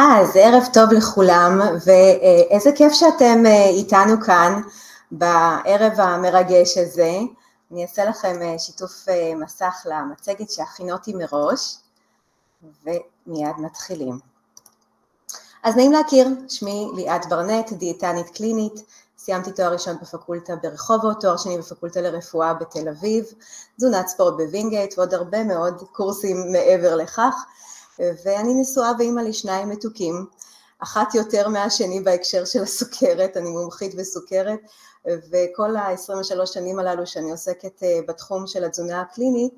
[0.00, 4.62] אז ערב טוב לכולם, ואיזה כיף שאתם אה, איתנו כאן
[5.10, 7.18] בערב המרגש הזה.
[7.72, 11.76] אני אעשה לכם אה, שיתוף אה, מסך למצגת שהכינותי מראש,
[12.84, 14.18] ומיד מתחילים.
[15.62, 18.82] אז נעים להכיר, שמי ליאת ברנט, דיאטנית קלינית,
[19.18, 23.24] סיימתי תואר ראשון בפקולטה ברחובות, תואר שני בפקולטה לרפואה בתל אביב,
[23.76, 27.34] תזונת ספורט בווינגייט ועוד הרבה מאוד קורסים מעבר לכך.
[27.98, 30.26] ואני נשואה ואימא לשניים מתוקים,
[30.78, 34.58] אחת יותר מהשני בהקשר של הסוכרת, אני מומחית בסוכרת,
[35.06, 39.54] וכל ה-23 שנים הללו שאני עוסקת אה, בתחום של התזונה הקלינית,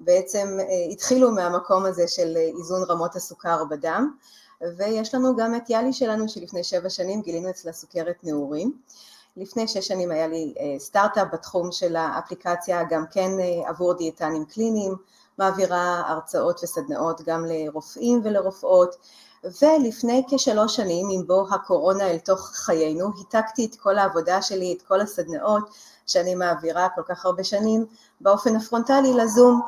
[0.00, 4.16] בעצם אה, התחילו מהמקום הזה של אה, איזון רמות הסוכר בדם,
[4.76, 8.72] ויש לנו גם את יאלי שלנו שלפני שבע שנים גילינו אצלה סוכרת נעורים.
[9.36, 13.30] לפני שש שנים היה לי סטארט-אפ בתחום של האפליקציה, גם כן
[13.66, 14.94] עבור דיאטנים קליניים,
[15.38, 18.96] מעבירה הרצאות וסדנאות גם לרופאים ולרופאות,
[19.62, 24.82] ולפני כשלוש שנים, עם בוא הקורונה אל תוך חיינו, היתקתי את כל העבודה שלי, את
[24.82, 25.70] כל הסדנאות
[26.06, 27.86] שאני מעבירה כל כך הרבה שנים,
[28.20, 29.60] באופן הפרונטלי לזום,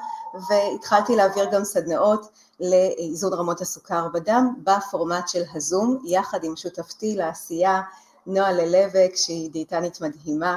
[0.48, 2.28] והתחלתי להעביר גם סדנאות
[2.60, 7.80] לאיזון רמות הסוכר בדם בפורמט של הזום, יחד עם שותפתי לעשייה
[8.26, 10.56] נועה ללבק שהיא דיאטנית מדהימה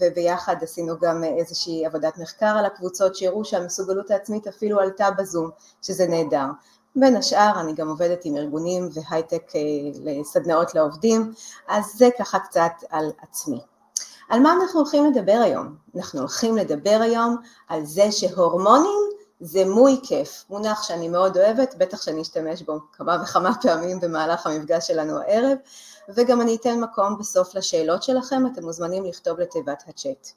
[0.00, 5.50] וביחד עשינו גם איזושהי עבודת מחקר על הקבוצות שהראו שהמסוגלות העצמית אפילו עלתה בזום,
[5.82, 6.46] שזה נהדר.
[6.96, 9.60] בין השאר אני גם עובדת עם ארגונים והייטק אה,
[10.04, 11.32] לסדנאות לעובדים,
[11.68, 13.60] אז זה ככה קצת על עצמי.
[14.28, 15.74] על מה אנחנו הולכים לדבר היום?
[15.96, 17.36] אנחנו הולכים לדבר היום
[17.68, 23.16] על זה שהורמונים זה מוי כיף, מונח שאני מאוד אוהבת, בטח שאני אשתמש בו כמה
[23.22, 25.58] וכמה פעמים במהלך המפגש שלנו הערב,
[26.08, 30.28] וגם אני אתן מקום בסוף לשאלות שלכם, אתם מוזמנים לכתוב לתיבת הצ'אט.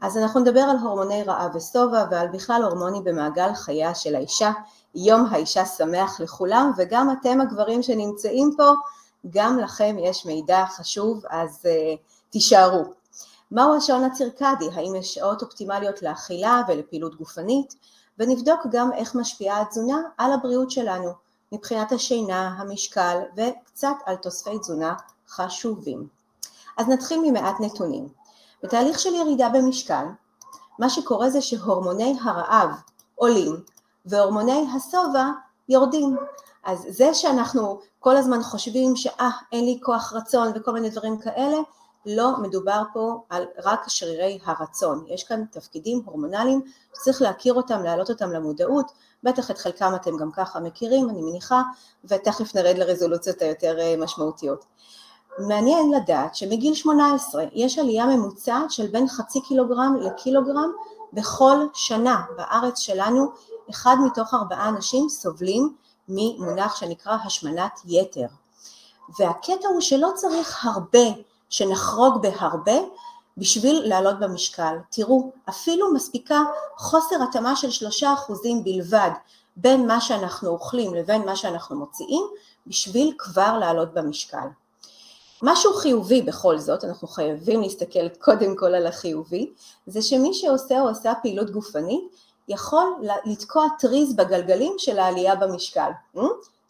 [0.00, 4.50] אז אנחנו נדבר על הורמוני רעב ושובע ועל בכלל הורמונים במעגל חייה של האישה.
[4.94, 8.72] יום האישה שמח לכולם וגם אתם הגברים שנמצאים פה,
[9.30, 11.98] גם לכם יש מידע חשוב אז uh,
[12.30, 12.84] תישארו.
[13.50, 14.68] מהו השעון הצירקדי?
[14.74, 17.74] האם יש שעות אופטימליות לאכילה ולפעילות גופנית?
[18.18, 21.10] ונבדוק גם איך משפיעה התזונה על הבריאות שלנו.
[21.52, 24.94] מבחינת השינה, המשקל וקצת על תוספי תזונה
[25.28, 26.08] חשובים.
[26.76, 28.08] אז נתחיל ממעט נתונים.
[28.62, 30.04] בתהליך של ירידה במשקל,
[30.78, 32.70] מה שקורה זה שהורמוני הרעב
[33.14, 33.56] עולים
[34.06, 35.24] והורמוני השובע
[35.68, 36.16] יורדים.
[36.64, 41.56] אז זה שאנחנו כל הזמן חושבים שאה אין לי כוח רצון וכל מיני דברים כאלה,
[42.06, 46.62] לא מדובר פה על רק שרירי הרצון, יש כאן תפקידים הורמונליים
[46.94, 48.92] שצריך להכיר אותם, להעלות אותם למודעות,
[49.22, 51.62] בטח את חלקם אתם גם ככה מכירים, אני מניחה,
[52.04, 54.64] ותכף נרד לרזולוציות היותר אה, משמעותיות.
[55.38, 60.70] מעניין לדעת שמגיל 18 יש עלייה ממוצעת של בין חצי קילוגרם לקילוגרם
[61.12, 62.22] בכל שנה.
[62.36, 63.30] בארץ שלנו
[63.70, 65.74] אחד מתוך ארבעה אנשים סובלים
[66.08, 68.26] ממונח שנקרא השמנת יתר.
[69.18, 71.08] והקטע הוא שלא צריך הרבה
[71.50, 72.78] שנחרוג בהרבה
[73.36, 74.76] בשביל לעלות במשקל.
[74.90, 76.42] תראו, אפילו מספיקה
[76.76, 79.10] חוסר התאמה של שלושה אחוזים בלבד
[79.56, 82.24] בין מה שאנחנו אוכלים לבין מה שאנחנו מוציאים,
[82.66, 84.46] בשביל כבר לעלות במשקל.
[85.42, 89.52] משהו חיובי בכל זאת, אנחנו חייבים להסתכל קודם כל על החיובי,
[89.86, 92.04] זה שמי שעושה או עושה פעילות גופנית
[92.48, 92.84] יכול
[93.24, 95.90] לתקוע טריז בגלגלים של העלייה במשקל.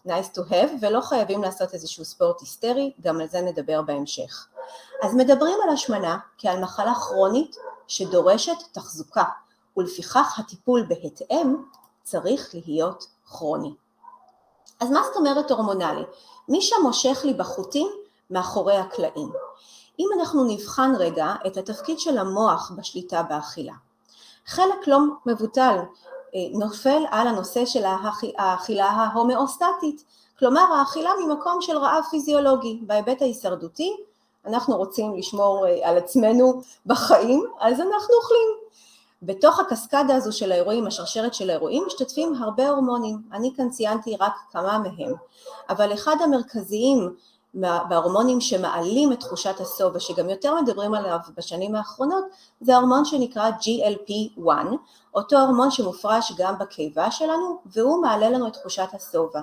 [0.09, 4.47] Nice to have, ולא חייבים לעשות איזשהו ספורט היסטרי, גם על זה נדבר בהמשך.
[5.03, 7.57] אז מדברים על השמנה כעל מחלה כרונית
[7.89, 9.25] שדורשת תחזוקה,
[9.77, 11.57] ולפיכך הטיפול בהתאם
[12.03, 13.75] צריך להיות כרוני.
[14.81, 16.05] אז מה זאת אומרת הורמונלי?
[16.49, 17.89] מי שמושך לי בחוטים
[18.31, 19.33] מאחורי הקלעים.
[19.99, 23.75] אם אנחנו נבחן רגע את התפקיד של המוח בשליטה באכילה,
[24.47, 25.79] חלק לא מבוטל
[26.53, 27.85] נופל על הנושא של
[28.39, 30.05] האכילה ההומאוסטטית,
[30.39, 33.97] כלומר האכילה ממקום של רעב פיזיולוגי, בהיבט ההישרדותי
[34.49, 38.49] אנחנו רוצים לשמור אה, על עצמנו בחיים, אז אנחנו אוכלים.
[39.23, 43.19] בתוך הקסקדה הזו של האירועים, השרשרת של האירועים, משתתפים הרבה הורמונים.
[43.33, 45.15] אני כאן ציינתי רק כמה מהם,
[45.71, 47.15] אבל אחד המרכזיים
[47.89, 52.25] בהורמונים שמעלים את תחושת הסוב ושגם יותר מדברים עליו בשנים האחרונות
[52.61, 54.49] זה ההורמון שנקרא GLP-1,
[55.15, 59.41] אותו הורמון שמופרש גם בקיבה שלנו והוא מעלה לנו את תחושת השובע.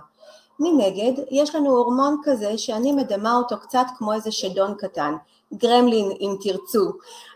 [0.60, 5.16] מנגד, יש לנו הורמון כזה שאני מדמה אותו קצת כמו איזה שדון קטן,
[5.54, 6.92] גרמלין אם תרצו,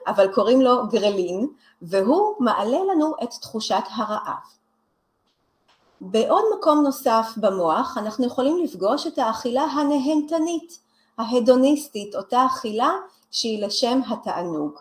[0.08, 1.48] אבל קוראים לו גרלין,
[1.82, 4.59] והוא מעלה לנו את תחושת הרעב.
[6.02, 10.80] בעוד מקום נוסף במוח אנחנו יכולים לפגוש את האכילה הנהנתנית,
[11.18, 12.92] ההדוניסטית, אותה אכילה
[13.32, 14.72] שהיא לשם התענוג.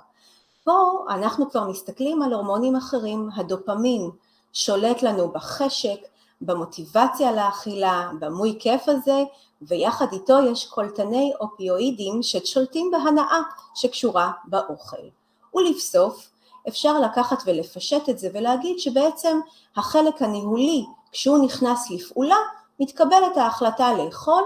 [0.65, 4.11] פה אנחנו כבר מסתכלים על הורמונים אחרים, הדופמין
[4.53, 6.01] שולט לנו בחשק,
[6.41, 9.25] במוטיבציה לאכילה, במוי כיף הזה,
[9.63, 13.41] ויחד איתו יש קולטני אופיואידים ששולטים בהנאה
[13.75, 15.07] שקשורה באוכל.
[15.55, 16.31] ולבסוף,
[16.69, 19.41] אפשר לקחת ולפשט את זה ולהגיד שבעצם
[19.77, 22.37] החלק הניהולי, כשהוא נכנס לפעולה,
[22.81, 24.43] מתקבלת ההחלטה לאכול,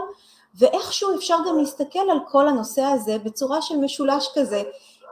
[0.55, 4.62] ואיכשהו אפשר גם להסתכל על כל הנושא הזה בצורה של משולש כזה.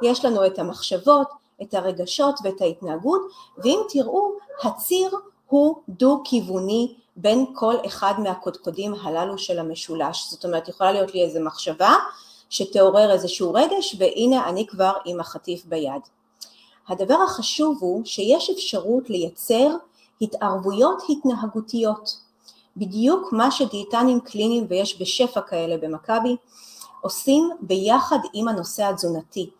[0.02, 1.28] יש לנו את המחשבות,
[1.62, 3.20] את הרגשות ואת ההתנהגות,
[3.58, 4.32] ואם תראו,
[4.62, 5.10] הציר
[5.46, 10.30] הוא דו-כיווני בין כל אחד מהקודקודים הללו של המשולש.
[10.30, 11.94] זאת אומרת, יכולה להיות לי איזו מחשבה
[12.50, 16.02] שתעורר איזשהו רגש, והנה אני כבר עם החטיף ביד.
[16.88, 19.68] הדבר החשוב הוא שיש אפשרות לייצר
[20.20, 22.20] התערבויות התנהגותיות.
[22.76, 26.36] בדיוק מה שדיאטנים קליניים, ויש בשפע כאלה במכבי,
[27.00, 29.50] עושים ביחד עם הנושא התזונתי.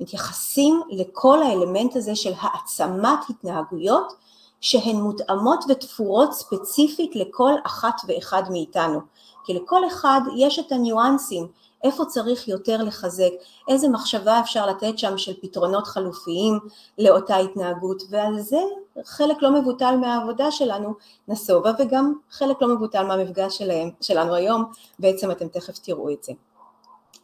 [0.00, 4.12] מתייחסים לכל האלמנט הזה של העצמת התנהגויות
[4.60, 9.00] שהן מותאמות ותפורות ספציפית לכל אחת ואחד מאיתנו.
[9.44, 11.46] כי לכל אחד יש את הניואנסים,
[11.84, 13.30] איפה צריך יותר לחזק,
[13.68, 16.58] איזה מחשבה אפשר לתת שם של פתרונות חלופיים
[16.98, 18.60] לאותה התנהגות, ועל זה
[19.04, 20.94] חלק לא מבוטל מהעבודה שלנו
[21.28, 24.64] נסובה, וגם חלק לא מבוטל מהמפגש שלהם, שלנו היום,
[24.98, 26.32] בעצם אתם תכף תראו את זה.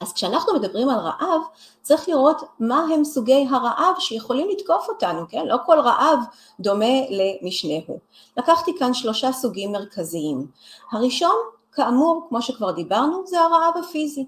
[0.01, 1.41] אז כשאנחנו מדברים על רעב,
[1.83, 5.47] צריך לראות מה הם סוגי הרעב שיכולים לתקוף אותנו, כן?
[5.47, 6.19] לא כל רעב
[6.61, 7.99] דומה למשנהו.
[8.37, 10.47] לקחתי כאן שלושה סוגים מרכזיים.
[10.93, 11.37] הראשון,
[11.73, 14.27] כאמור, כמו שכבר דיברנו, זה הרעב הפיזי.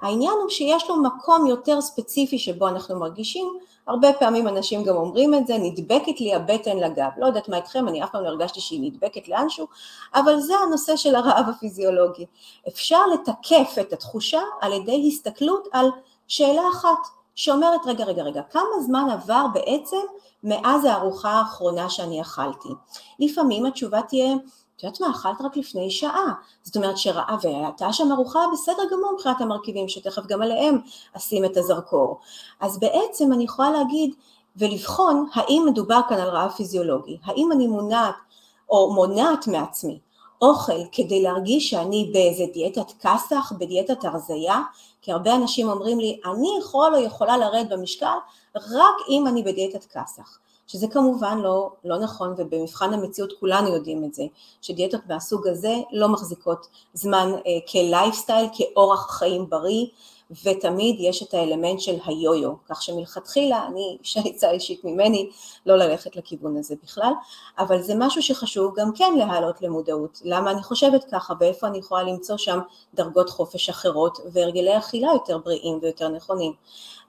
[0.00, 3.58] העניין הוא שיש לו מקום יותר ספציפי שבו אנחנו מרגישים,
[3.90, 7.88] הרבה פעמים אנשים גם אומרים את זה, נדבקת לי הבטן לגב, לא יודעת מה איתכם,
[7.88, 9.66] אני אף פעם לא הרגשתי שהיא נדבקת לאנשהו,
[10.14, 12.26] אבל זה הנושא של הרעב הפיזיולוגי.
[12.68, 15.90] אפשר לתקף את התחושה על ידי הסתכלות על
[16.28, 16.98] שאלה אחת,
[17.34, 19.96] שאומרת רגע רגע רגע, כמה זמן עבר בעצם
[20.44, 22.68] מאז הארוחה האחרונה שאני אכלתי?
[23.18, 24.34] לפעמים התשובה תהיה
[24.80, 26.32] את יודעת מה, אכלת רק לפני שעה,
[26.62, 30.78] זאת אומרת שראה, והייתה שם ארוחה בסדר גמור מבחינת המרכיבים, שתכף גם עליהם
[31.16, 32.20] אשים את הזרקור.
[32.60, 34.14] אז בעצם אני יכולה להגיד
[34.56, 38.14] ולבחון האם מדובר כאן על רעב פיזיולוגי, האם אני מונעת
[38.70, 39.98] או מונעת מעצמי
[40.42, 44.60] אוכל כדי להרגיש שאני באיזה דיאטת כסח, בדיאטת הרזייה,
[45.02, 48.16] כי הרבה אנשים אומרים לי, אני יכול או יכולה לרדת במשקל
[48.56, 50.38] רק אם אני בדיאטת כסח.
[50.72, 54.22] שזה כמובן לא, לא נכון ובמבחן המציאות כולנו יודעים את זה,
[54.62, 59.86] שדיאטות מהסוג הזה לא מחזיקות זמן אה, כלייפסטייל, כאורח חיים בריא
[60.44, 65.30] ותמיד יש את האלמנט של היו-יו, כך שמלכתחילה אני, שעצה אישית ממני,
[65.66, 67.12] לא ללכת לכיוון הזה בכלל,
[67.58, 72.02] אבל זה משהו שחשוב גם כן להעלות למודעות, למה אני חושבת ככה ואיפה אני יכולה
[72.02, 72.58] למצוא שם
[72.94, 76.52] דרגות חופש אחרות והרגלי אכילה יותר בריאים ויותר נכונים.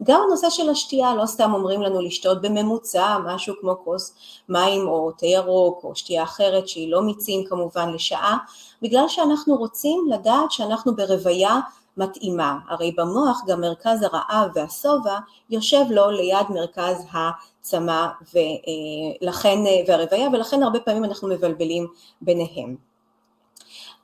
[0.03, 4.13] גם הנושא של השתייה, לא סתם אומרים לנו לשתות בממוצע משהו כמו כוס
[4.50, 8.38] מים או תה ירוק או שתייה אחרת שהיא לא מיצים כמובן לשעה,
[8.81, 11.59] בגלל שאנחנו רוצים לדעת שאנחנו ברוויה
[11.98, 15.18] מתאימה, הרי במוח גם מרכז הרעב והשובע
[15.50, 21.88] יושב לו ליד מרכז הצמא ולכן, והרוויה ולכן הרבה פעמים אנחנו מבלבלים
[22.22, 22.76] ביניהם.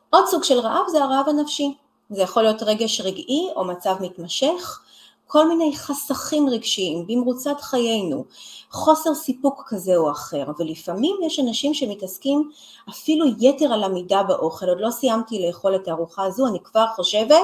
[0.09, 1.73] עוד סוג של רעב זה הרעב הנפשי,
[2.09, 4.79] זה יכול להיות רגש רגעי או מצב מתמשך,
[5.27, 8.25] כל מיני חסכים רגשיים במרוצת חיינו,
[8.71, 12.51] חוסר סיפוק כזה או אחר, ולפעמים יש אנשים שמתעסקים
[12.89, 17.41] אפילו יתר על המידה באוכל, עוד לא סיימתי לאכול את הארוחה הזו, אני כבר חושבת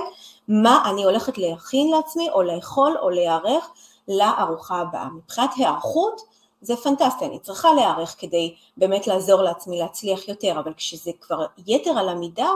[0.48, 3.70] מה אני הולכת להכין לעצמי או לאכול או להיערך
[4.08, 5.10] לארוחה הבאה.
[5.10, 6.22] מבחינת היערכות
[6.62, 11.92] זה פנטסטי, אני צריכה להיערך כדי באמת לעזור לעצמי להצליח יותר, אבל כשזה כבר יתר
[11.92, 12.50] על המידה,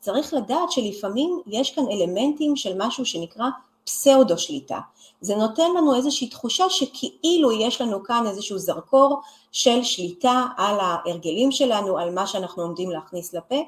[0.00, 3.44] צריך לדעת שלפעמים יש כאן אלמנטים של משהו שנקרא
[3.84, 4.78] פסאודו שליטה.
[5.20, 9.20] זה נותן לנו איזושהי תחושה שכאילו יש לנו כאן איזשהו זרקור
[9.52, 13.64] של שליטה על ההרגלים שלנו, על מה שאנחנו עומדים להכניס לפה,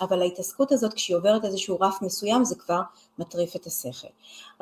[0.00, 2.80] אבל ההתעסקות הזאת כשהיא עוברת איזשהו רף מסוים זה כבר
[3.18, 4.08] מטריף את השכל.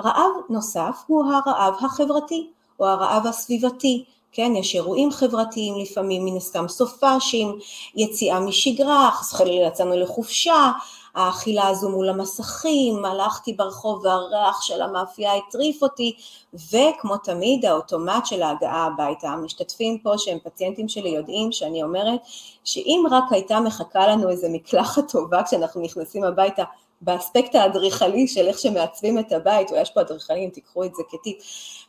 [0.00, 6.68] רעב נוסף הוא הרעב החברתי או הרעב הסביבתי, כן, יש אירועים חברתיים לפעמים, מן הסתם
[6.68, 7.58] סופאשים,
[7.96, 10.72] יציאה משגרה, חס וחלילה יצאנו לחופשה,
[11.18, 16.16] האכילה הזו מול המסכים, הלכתי ברחוב והריח של המאפייה הטריף אותי,
[16.54, 19.28] וכמו תמיד האוטומט של ההגעה הביתה.
[19.28, 22.20] המשתתפים פה שהם פציינטים שלי יודעים שאני אומרת
[22.64, 26.62] שאם רק הייתה מחכה לנו איזה מקלחת טובה כשאנחנו נכנסים הביתה,
[27.00, 31.38] באספקט האדריכלי של איך שמעצבים את הבית, ויש פה אדריכלים, תיקחו את זה כטיפ,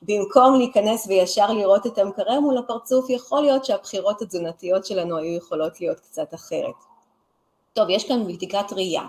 [0.02, 5.82] במקום להיכנס וישר לראות את המקרר מול הפרצוף, יכול להיות שהבחירות התזונתיות שלנו היו יכולות
[5.82, 6.76] להיות קצת אחרת.
[7.74, 9.04] טוב, יש כאן בדיקת ראייה.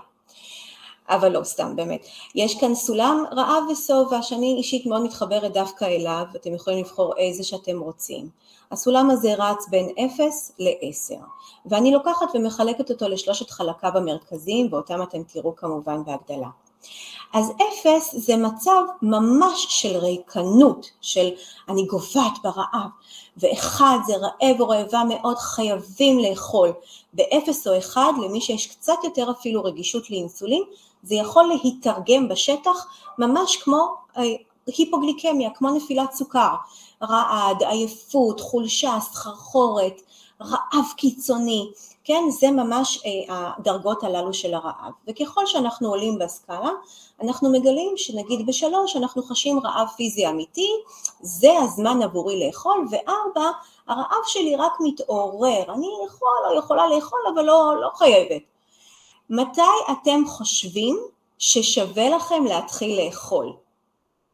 [1.09, 2.07] אבל לא, סתם, באמת.
[2.35, 7.45] יש כאן סולם רעב ושובע, שאני אישית מאוד מתחברת דווקא אליו, אתם יכולים לבחור איזה
[7.45, 8.29] שאתם רוצים.
[8.71, 11.21] הסולם הזה רץ בין 0 ל-10,
[11.67, 16.49] ואני לוקחת ומחלקת אותו לשלושת חלקיו המרכזיים, ואותם אתם תראו כמובן בהגדלה.
[17.33, 21.31] אז אפס זה מצב ממש של ריקנות, של
[21.69, 22.89] אני גוועת ברעב,
[23.37, 26.73] ואחד זה רעב או רעבה מאוד חייבים לאכול,
[27.13, 30.63] באפס או אחד למי שיש קצת יותר אפילו רגישות לאינסולין,
[31.03, 32.87] זה יכול להתרגם בשטח
[33.19, 34.23] ממש כמו אה,
[34.67, 36.55] היפוגליקמיה, כמו נפילת סוכר,
[37.03, 40.03] רעד, עייפות, חולשה, סחרחורת,
[40.41, 41.71] רעב קיצוני,
[42.11, 44.93] כן, זה ממש אה, הדרגות הללו של הרעב.
[45.09, 46.71] וככל שאנחנו עולים בסקאלה,
[47.23, 50.71] אנחנו מגלים שנגיד בשלוש אנחנו חשים רעב פיזי אמיתי,
[51.21, 53.51] זה הזמן עבורי לאכול, וארבע,
[53.89, 58.43] הרעב שלי רק מתעורר, אני יכול או יכולה לאכול אבל לא, לא חייבת.
[59.31, 59.61] מתי
[59.93, 60.99] אתם חושבים
[61.39, 63.53] ששווה לכם להתחיל לאכול?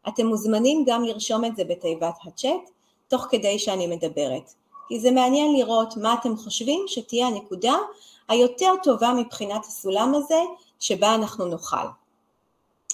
[0.09, 2.71] אתם מוזמנים גם לרשום את זה בתיבת הצ'אט,
[3.09, 4.54] תוך כדי שאני מדברת.
[4.88, 7.74] כי זה מעניין לראות מה אתם חושבים שתהיה הנקודה
[8.28, 10.40] היותר טובה מבחינת הסולם הזה
[10.80, 11.86] שבה אנחנו נאכל.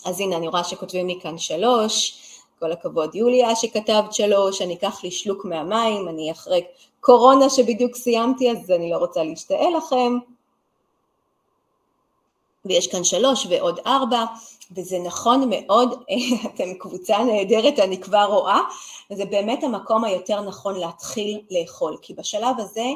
[0.05, 2.19] אז הנה אני רואה שכותבים לי כאן שלוש,
[2.59, 6.65] כל הכבוד יוליה שכתבת שלוש, אני אקח לי שלוק מהמים, אני אחרי
[7.01, 10.19] קורונה שבדיוק סיימתי אז אני לא רוצה להשתעל לכם.
[12.65, 14.25] ויש כאן שלוש ועוד ארבע,
[14.77, 16.05] וזה נכון מאוד,
[16.55, 18.59] אתם קבוצה נהדרת, אני כבר רואה,
[19.11, 22.87] וזה באמת המקום היותר נכון להתחיל לאכול, כי בשלב הזה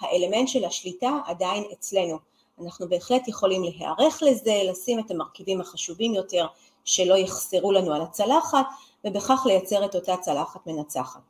[0.00, 2.18] האלמנט של השליטה עדיין אצלנו.
[2.64, 6.46] אנחנו בהחלט יכולים להיערך לזה, לשים את המרכיבים החשובים יותר
[6.84, 8.66] שלא יחסרו לנו על הצלחת,
[9.04, 11.20] ובכך לייצר את אותה צלחת מנצחת,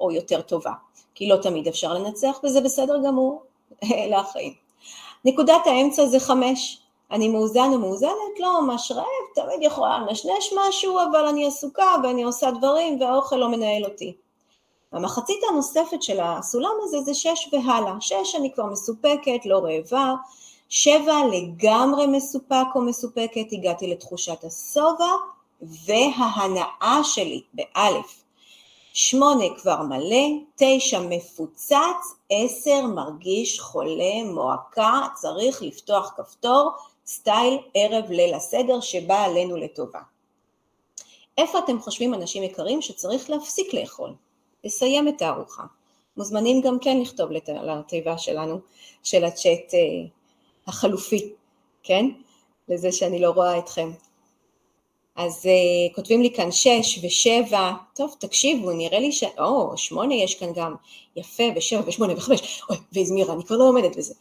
[0.00, 0.72] או יותר טובה,
[1.14, 3.42] כי לא תמיד אפשר לנצח וזה בסדר גמור,
[3.92, 4.54] אלה החיים.
[5.24, 6.79] נקודת האמצע זה חמש,
[7.12, 12.22] אני מאוזן או מאוזנת, לא ממש רעב, תמיד יכולה לנשנש משהו, אבל אני עסוקה ואני
[12.22, 14.16] עושה דברים והאוכל לא מנהל אותי.
[14.92, 17.94] המחצית הנוספת של הסולם הזה זה שש והלאה.
[18.00, 20.14] שש אני כבר מסופקת, לא רעבה.
[20.68, 25.12] שבע לגמרי מסופק או מסופקת, הגעתי לתחושת השובע
[25.62, 28.22] וההנאה שלי, באלף.
[28.92, 30.26] שמונה כבר מלא,
[30.56, 36.70] תשע מפוצץ, עשר מרגיש חולה, מועקה, צריך לפתוח כפתור,
[37.10, 40.00] סטייל ערב ליל הסדר שבא עלינו לטובה.
[41.38, 44.14] איפה אתם חושבים אנשים יקרים שצריך להפסיק לאכול,
[44.64, 45.62] לסיים את הארוחה?
[46.16, 48.60] מוזמנים גם כן לכתוב לתיבה שלנו,
[49.02, 49.78] של הצ'אט אה,
[50.66, 51.32] החלופי,
[51.82, 52.06] כן?
[52.68, 53.90] לזה שאני לא רואה אתכם.
[55.20, 59.24] אז uh, כותבים לי כאן שש ושבע, טוב תקשיבו נראה לי ש...
[59.38, 60.74] או, שמונה יש כאן גם,
[61.16, 64.14] יפה, ושבע ושמונה וחמש, אוי, והזמירה, אני כבר לא עומדת בזה.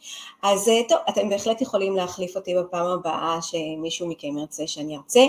[0.43, 5.25] אז uh, טוב, אתם בהחלט יכולים להחליף אותי בפעם הבאה שמישהו מכם ירצה שאני ארצה.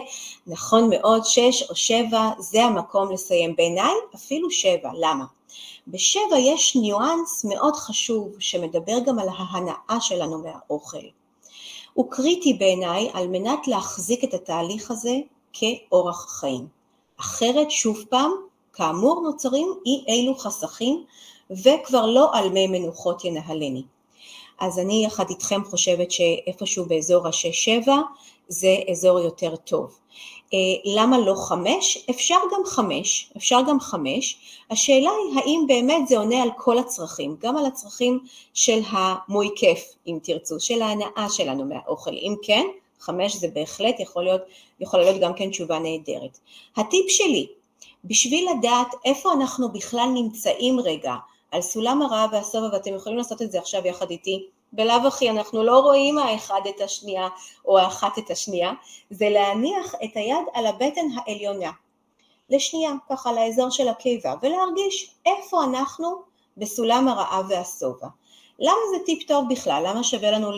[0.47, 3.57] נכון מאוד, שש או שבע זה המקום לסיים.
[3.57, 5.25] בעיניי אפילו שבע, למה?
[5.89, 11.07] בשבע יש ניואנס מאוד חשוב שמדבר גם על ההנאה שלנו מהאוכל.
[11.93, 15.15] הוא קריטי בעיניי על מנת להחזיק את התהליך הזה
[15.52, 16.66] כאורח חיים.
[17.21, 18.30] אחרת שוב פעם,
[18.73, 21.04] כאמור נוצרים אי אילו חסכים
[21.50, 23.83] וכבר לא על מי מנוחות ינהלני.
[24.61, 27.97] אז אני יחד איתכם חושבת שאיפשהו באזור השש-שבע
[28.49, 29.99] זה אזור יותר טוב.
[30.54, 32.07] אה, למה לא חמש?
[32.11, 34.38] אפשר גם חמש, אפשר גם חמש.
[34.71, 38.19] השאלה היא האם באמת זה עונה על כל הצרכים, גם על הצרכים
[38.54, 42.11] של המוי כיף, אם תרצו, של ההנאה שלנו מהאוכל.
[42.11, 42.66] אם כן,
[43.00, 44.40] חמש זה בהחלט יכול להיות,
[44.80, 46.38] יכולה להיות גם כן תשובה נהדרת.
[46.76, 47.47] הטיפ שלי,
[48.04, 51.14] בשביל לדעת איפה אנחנו בכלל נמצאים רגע
[51.50, 55.62] על סולם הרעב והשובע, ואתם יכולים לעשות את זה עכשיו יחד איתי, בלאו הכי אנחנו
[55.62, 57.28] לא רואים האחד את השנייה
[57.64, 58.73] או האחת את השנייה,
[59.11, 61.71] זה להניח את היד על הבטן העליונה,
[62.50, 66.23] לשנייה, ככה לאזור של הקיבה, ולהרגיש איפה אנחנו
[66.57, 68.07] בסולם הרעב והשובע.
[68.59, 69.83] למה זה טיפ טוב בכלל?
[69.87, 70.50] למה שווה לנו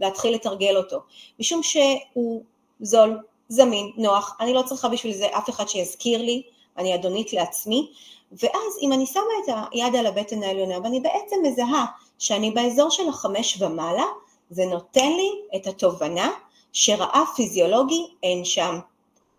[0.00, 1.00] להתחיל לתרגל אותו?
[1.40, 2.42] משום שהוא
[2.80, 6.42] זול, זמין, נוח, אני לא צריכה בשביל זה אף אחד שיזכיר לי,
[6.78, 7.90] אני אדונית לעצמי,
[8.32, 11.84] ואז אם אני שמה את היד על הבטן העליונה ואני בעצם מזהה
[12.18, 14.04] שאני באזור של החמש ומעלה,
[14.50, 16.30] זה נותן לי את התובנה
[16.72, 18.78] שרעב פיזיולוגי אין שם.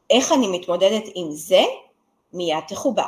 [0.09, 1.63] איך אני מתמודדת עם זה?
[2.33, 3.07] מיד תחובר.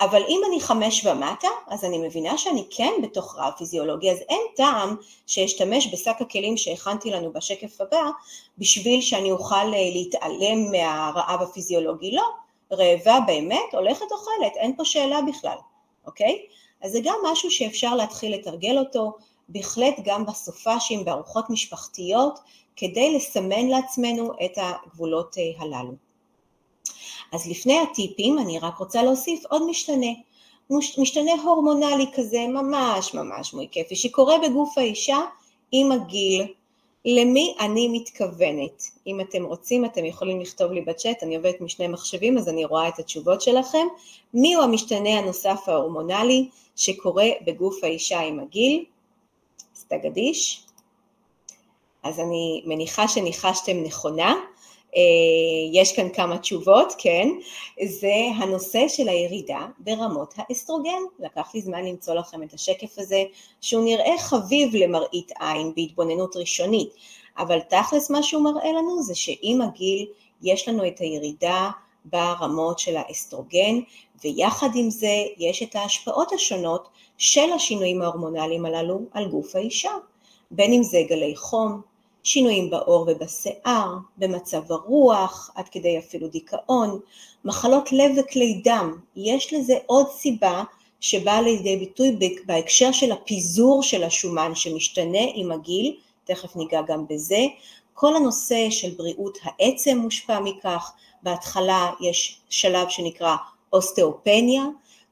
[0.00, 4.40] אבל אם אני חמש ומטה, אז אני מבינה שאני כן בתוך רעב פיזיולוגי, אז אין
[4.56, 8.10] טעם שאשתמש בשק הכלים שהכנתי לנו בשקף הבא,
[8.58, 12.10] בשביל שאני אוכל אה, להתעלם מהרעב הפיזיולוגי.
[12.10, 12.24] לא,
[12.72, 15.56] רעבה באמת, הולכת אוכלת, אין פה שאלה בכלל,
[16.06, 16.38] אוקיי?
[16.82, 19.16] אז זה גם משהו שאפשר להתחיל לתרגל אותו,
[19.48, 22.38] בהחלט גם בסופאשים, בארוחות משפחתיות,
[22.76, 26.05] כדי לסמן לעצמנו את הגבולות הללו.
[27.32, 30.12] אז לפני הטיפים אני רק רוצה להוסיף עוד משתנה,
[30.98, 35.18] משתנה הורמונלי כזה ממש ממש מויקפי שקורה בגוף האישה
[35.72, 36.46] עם הגיל.
[37.04, 38.82] למי אני מתכוונת?
[39.06, 42.88] אם אתם רוצים אתם יכולים לכתוב לי בצ'אט, אני עובדת משני מחשבים אז אני רואה
[42.88, 43.86] את התשובות שלכם.
[44.34, 48.84] מי הוא המשתנה הנוסף ההורמונלי שקורה בגוף האישה עם הגיל?
[49.74, 50.66] סטגדיש.
[52.02, 54.34] אז אני מניחה שניחשתם נכונה.
[54.96, 55.00] אה,
[55.72, 57.28] יש כאן כמה תשובות, כן,
[57.84, 60.98] זה הנושא של הירידה ברמות האסטרוגן.
[61.18, 63.22] לקח לי זמן למצוא לכם את השקף הזה,
[63.60, 66.88] שהוא נראה חביב למראית עין בהתבוננות ראשונית,
[67.38, 70.06] אבל תכלס מה שהוא מראה לנו זה שעם הגיל
[70.42, 71.70] יש לנו את הירידה
[72.04, 73.80] ברמות של האסטרוגן,
[74.24, 76.88] ויחד עם זה יש את ההשפעות השונות
[77.18, 79.90] של השינויים ההורמונליים הללו על גוף האישה,
[80.50, 81.80] בין אם זה גלי חום,
[82.26, 87.00] שינויים בעור ובשיער, במצב הרוח, עד כדי אפילו דיכאון,
[87.44, 88.98] מחלות לב וכלי דם.
[89.16, 90.62] יש לזה עוד סיבה
[91.00, 97.40] שבאה לידי ביטוי בהקשר של הפיזור של השומן שמשתנה עם הגיל, תכף ניגע גם בזה.
[97.94, 100.92] כל הנושא של בריאות העצם מושפע מכך,
[101.22, 103.36] בהתחלה יש שלב שנקרא
[103.72, 104.62] אוסטאופניה,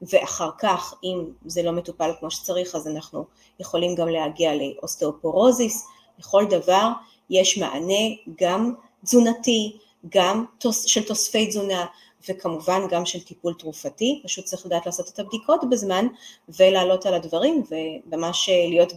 [0.01, 3.25] ואחר כך אם זה לא מטופל כמו שצריך אז אנחנו
[3.59, 5.87] יכולים גם להגיע לאוסטאופורוזיס,
[6.19, 6.89] לכל דבר
[7.29, 9.77] יש מענה גם תזונתי,
[10.09, 10.45] גם
[10.85, 11.85] של תוספי תזונה
[12.29, 16.07] וכמובן גם של טיפול תרופתי, פשוט צריך לדעת לעשות את הבדיקות בזמן
[16.49, 18.93] ולעלות על הדברים וממש להיות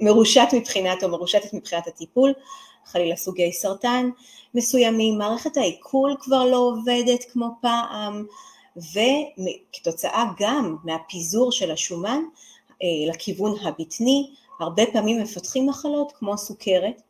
[0.00, 2.32] מרושת מבחינת או מרושתת מבחינת הטיפול,
[2.86, 4.10] חלילה סוגי סרטן
[4.54, 8.26] מסוימים, מערכת העיכול כבר לא עובדת כמו פעם
[8.76, 12.22] וכתוצאה גם מהפיזור של השומן
[12.82, 17.02] אה, לכיוון הבטני, הרבה פעמים מפתחים מחלות כמו סוכרת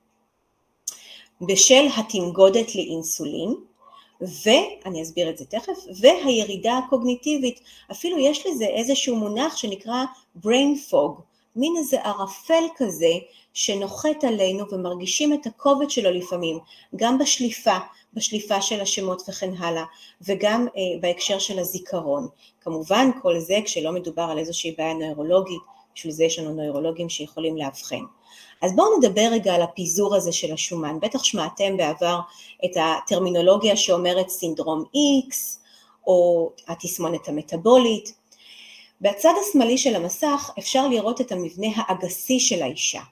[1.41, 3.55] בשל התנגודת לאינסולין,
[4.21, 10.05] ואני אסביר את זה תכף, והירידה הקוגניטיבית, אפילו יש לזה איזשהו מונח שנקרא
[10.43, 11.21] brain fog,
[11.57, 13.13] מין איזה ערפל כזה
[13.53, 16.59] שנוחת עלינו ומרגישים את הכובד שלו לפעמים,
[16.97, 17.79] גם בשליפה,
[18.15, 19.85] בשליפה של השמות וכן הלאה,
[20.23, 22.29] וגם אה, בהקשר של הזיכרון.
[22.61, 25.61] כמובן כל זה כשלא מדובר על איזושהי בעיה נוירולוגית,
[26.01, 28.05] בשביל זה יש לנו נוירולוגים שיכולים לאבחן.
[28.63, 32.21] אז בואו נדבר רגע על הפיזור הזה של השומן, בטח שמעתם בעבר
[32.65, 34.85] את הטרמינולוגיה שאומרת סינדרום
[35.29, 35.35] X
[36.07, 38.15] או התסמונת המטבולית.
[39.01, 43.03] בצד השמאלי של המסך אפשר לראות את המבנה האגסי של האישה.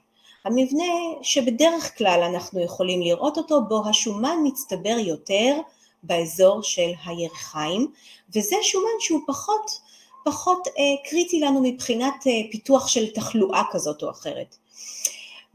[0.45, 5.55] המבנה שבדרך כלל אנחנו יכולים לראות אותו, בו השומן מצטבר יותר
[6.03, 7.91] באזור של הירכיים,
[8.35, 9.88] וזה שומן שהוא פחות,
[10.25, 14.55] פחות אה, קריטי לנו מבחינת אה, פיתוח של תחלואה כזאת או אחרת.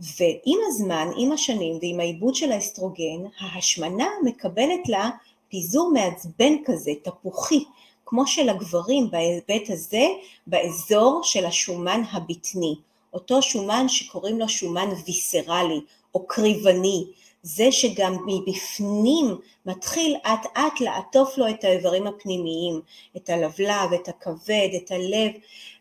[0.01, 5.11] ועם הזמן, עם השנים ועם העיבוד של האסטרוגן, ההשמנה מקבלת לה
[5.49, 7.65] פיזור מעצבן כזה, תפוחי,
[8.07, 10.07] כמו של הגברים בהיבט הזה,
[10.47, 12.75] באזור של השומן הבטני,
[13.13, 15.81] אותו שומן שקוראים לו שומן ויסרלי
[16.15, 17.05] או קריבני,
[17.47, 22.81] זה שגם מבפנים מתחיל אט אט לעטוף לו את האיברים הפנימיים,
[23.17, 25.31] את הלבלב, את הכבד, את הלב,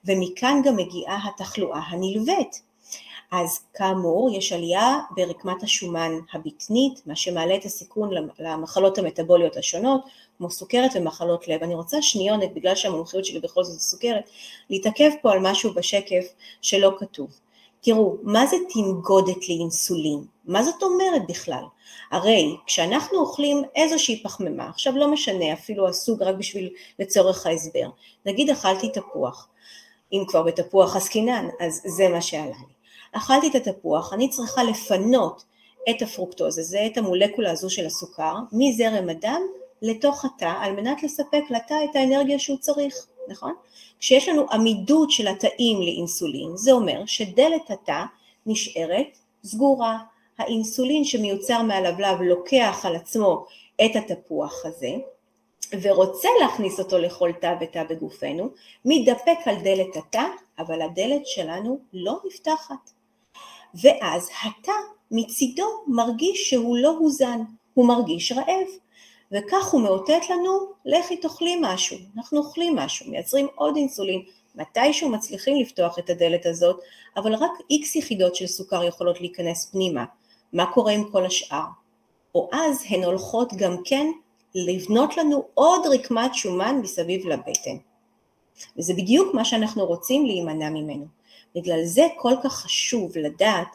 [0.06, 2.62] ומכאן גם מגיעה התחלואה הנלווית.
[3.32, 10.02] אז כאמור יש עלייה ברקמת השומן הבטנית, מה שמעלה את הסיכון למחלות המטבוליות השונות,
[10.38, 11.64] כמו סוכרת ומחלות לב.
[11.64, 14.30] אני רוצה שניונת, בגלל שהמומחיות שלי בכל זאת סוכרת,
[14.70, 16.26] להתעכב פה על משהו בשקף
[16.62, 17.40] שלא כתוב.
[17.82, 20.33] תראו, מה זה תנגודת לאינסולין?
[20.46, 21.64] מה זאת אומרת בכלל?
[22.12, 27.90] הרי כשאנחנו אוכלים איזושהי פחמימה, עכשיו לא משנה אפילו הסוג רק בשביל לצורך ההסבר,
[28.26, 29.48] נגיד אכלתי תפוח,
[30.14, 32.74] אם כבר בתפוח עסקינן, אז זה מה שעלה לי.
[33.12, 35.44] אכלתי את התפוח, אני צריכה לפנות
[35.90, 39.42] את הפרוקטוז הזה, את המולקולה הזו של הסוכר, מזרם הדם
[39.82, 42.96] לתוך התא, על מנת לספק לתא את האנרגיה שהוא צריך,
[43.28, 43.54] נכון?
[44.00, 48.04] כשיש לנו עמידות של התאים לאינסולין, זה אומר שדלת התא
[48.46, 49.98] נשארת סגורה.
[50.38, 53.46] האינסולין שמיוצר מהלבלב לוקח על עצמו
[53.86, 54.96] את התפוח הזה,
[55.82, 58.50] ורוצה להכניס אותו לכל תא ותא בגופנו,
[58.86, 60.26] מתדפק על דלת התא,
[60.60, 62.92] אבל הדלת שלנו לא נפתחת.
[63.82, 64.72] ואז התא
[65.12, 67.42] מצידו מרגיש שהוא לא הוזן,
[67.74, 68.68] הוא מרגיש רעב,
[69.32, 74.22] וכך הוא מאותת לנו, לכי תאכלי משהו, אנחנו אוכלים משהו, מייצרים עוד אינסולין,
[74.56, 76.80] מתישהו מצליחים לפתוח את הדלת הזאת,
[77.18, 80.06] אבל רק איקס יחידות של סוכר יכולות להיכנס פנימה,
[80.54, 81.66] מה קורה עם כל השאר?
[82.36, 84.08] או אז הן הולכות גם כן
[84.56, 87.78] לבנות לנו עוד רקמת שומן מסביב לבטן.
[88.78, 91.06] וזה בדיוק מה שאנחנו רוצים להימנע ממנו.
[91.56, 93.68] בגלל זה כל כך חשוב לדעת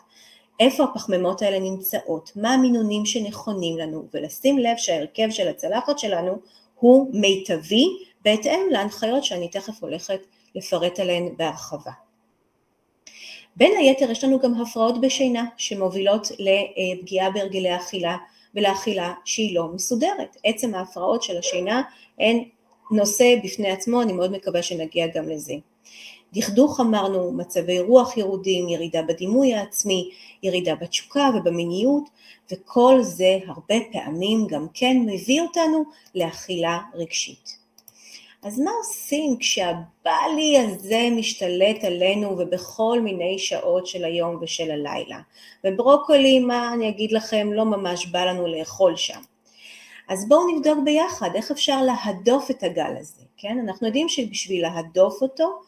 [0.61, 6.39] איפה הפחמימות האלה נמצאות, מה המינונים שנכונים לנו, ולשים לב שההרכב של הצלחת שלנו
[6.75, 7.85] הוא מיטבי
[8.25, 10.21] בהתאם להנחיות שאני תכף הולכת
[10.55, 11.93] לפרט עליהן בהרחבה.
[13.59, 18.17] בין היתר יש לנו גם הפרעות בשינה שמובילות לפגיעה בהרגלי אכילה
[18.55, 20.37] ולאכילה שהיא לא מסודרת.
[20.45, 21.83] עצם ההפרעות של השינה
[22.19, 22.45] הן
[22.91, 25.55] נושא בפני עצמו, אני מאוד מקווה שנגיע גם לזה.
[26.33, 30.11] דכדוך אמרנו, מצבי רוח ירודים, ירידה בדימוי העצמי,
[30.43, 32.05] ירידה בתשוקה ובמיניות,
[32.53, 37.58] וכל זה הרבה פעמים גם כן מביא אותנו לאכילה רגשית.
[38.43, 45.19] אז מה עושים כשהבלי הזה משתלט עלינו ובכל מיני שעות של היום ושל הלילה?
[45.65, 49.21] וברוקולי, מה אני אגיד לכם, לא ממש בא לנו לאכול שם.
[50.09, 53.59] אז בואו נבדוק ביחד איך אפשר להדוף את הגל הזה, כן?
[53.59, 55.61] אנחנו יודעים שבשביל להדוף אותו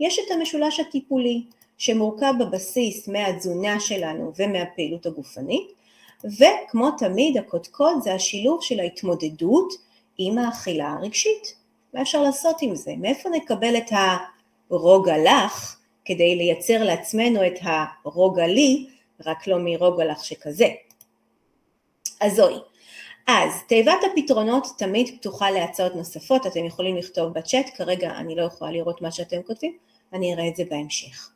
[0.00, 1.42] יש את המשולש הטיפולי
[1.78, 5.72] שמורכב בבסיס מהתזונה שלנו ומהפעילות הגופנית
[6.24, 9.72] וכמו תמיד הקודקוד זה השילוב של ההתמודדות
[10.18, 11.54] עם האכילה הרגשית.
[11.94, 12.92] מה אפשר לעשות עם זה?
[12.98, 13.90] מאיפה נקבל את
[14.70, 18.88] הרוגע לך כדי לייצר לעצמנו את הרוגע לי,
[19.26, 20.68] רק לא מרוגע לך שכזה.
[22.20, 22.58] אז זוהי.
[23.26, 28.70] אז תיבת הפתרונות תמיד פתוחה להצעות נוספות, אתם יכולים לכתוב בצ'אט, כרגע אני לא יכולה
[28.70, 29.76] לראות מה שאתם כותבים,
[30.12, 31.30] אני אראה את זה בהמשך.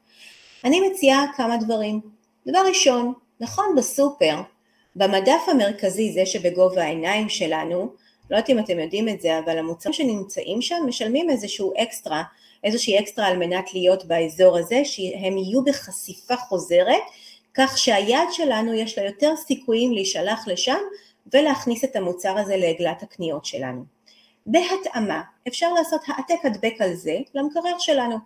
[0.65, 2.01] אני מציעה כמה דברים.
[2.47, 4.41] דבר ראשון, נכון בסופר,
[4.97, 7.93] במדף המרכזי, זה שבגובה העיניים שלנו,
[8.33, 12.23] לא יודעת אם אתם יודעים את זה, אבל המוצרים שנמצאים שם משלמים איזשהו אקסטרה,
[12.65, 17.03] איזושהי אקסטרה על מנת להיות באזור הזה, שהם יהיו בחשיפה חוזרת,
[17.55, 20.79] כך שהיד שלנו יש לה יותר סיכויים להישלח לשם
[21.33, 23.85] ולהכניס את המוצר הזה לעגלת הקניות שלנו.
[24.47, 28.17] בהתאמה אפשר לעשות העתק הדבק על זה למקרר שלנו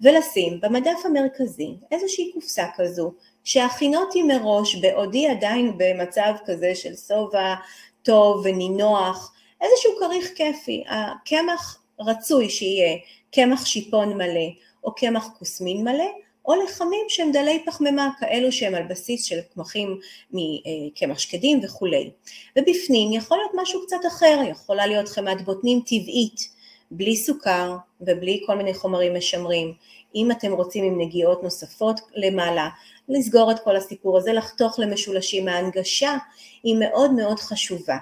[0.00, 3.12] ולשים במדף המרכזי איזושהי קופסה כזו
[3.44, 7.54] שהכינותי מראש בעודי עדיין במצב כזה של שובע
[8.02, 12.96] טוב ונינוח איזשהו כריך כיפי, הקמח רצוי שיהיה
[13.32, 14.48] קמח שיפון מלא
[14.84, 16.10] או קמח כוסמין מלא
[16.46, 22.10] או לחמים שהם דלי פחמימה כאלו שהם על בסיס של קמחים מקמח שקדים וכולי.
[22.58, 26.56] ובפנים יכול להיות משהו קצת אחר, יכולה להיות חמת בוטנים טבעית,
[26.90, 29.74] בלי סוכר ובלי כל מיני חומרים משמרים.
[30.14, 32.68] אם אתם רוצים עם נגיעות נוספות למעלה,
[33.08, 36.16] לסגור את כל הסיפור הזה, לחתוך למשולשים, ההנגשה
[36.62, 37.96] היא מאוד מאוד חשובה.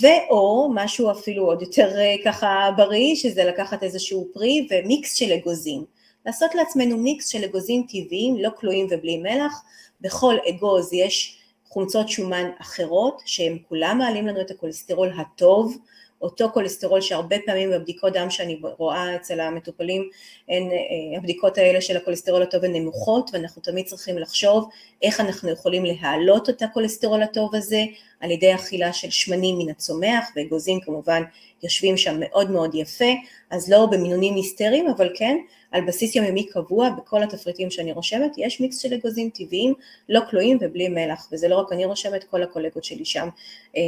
[0.00, 5.84] ואו משהו אפילו עוד יותר אה, ככה בריא, שזה לקחת איזשהו פרי ומיקס של אגוזים.
[6.26, 9.62] לעשות לעצמנו מיקס של אגוזים טבעיים, לא כלואים ובלי מלח,
[10.00, 15.76] בכל אגוז יש חומצות שומן אחרות, שהם כולם מעלים לנו את הכולסטרול הטוב,
[16.22, 20.08] אותו כולסטרול שהרבה פעמים בבדיקות דם שאני רואה אצל המטופלים,
[20.48, 24.68] הן, אה, הבדיקות האלה של הכולסטרול הטוב הן נמוכות ואנחנו תמיד צריכים לחשוב
[25.02, 27.84] איך אנחנו יכולים להעלות את הכולסטרול הטוב הזה
[28.20, 31.22] על ידי אכילה של שמנים מן הצומח ואגוזים כמובן
[31.62, 33.12] יושבים שם מאוד מאוד יפה,
[33.50, 35.36] אז לא במינונים היסטריים אבל כן
[35.70, 39.74] על בסיס יומיומי קבוע בכל התפריטים שאני רושמת יש מיקס של אגוזים טבעיים
[40.08, 43.28] לא כלואים ובלי מלח וזה לא רק אני רושמת, כל הקולגות שלי שם
[43.76, 43.82] אה,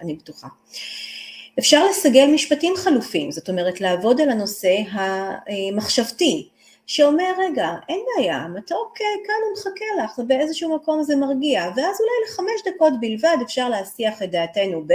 [0.00, 0.48] אני בטוחה.
[1.58, 6.48] אפשר לסגל משפטים חלופים, זאת אומרת לעבוד על הנושא המחשבתי,
[6.86, 12.12] שאומר רגע אין בעיה, מתוק כאן הוא מחכה לך, באיזשהו מקום זה מרגיע, ואז אולי
[12.26, 14.92] לחמש דקות בלבד אפשר להסיח את דעתנו ב...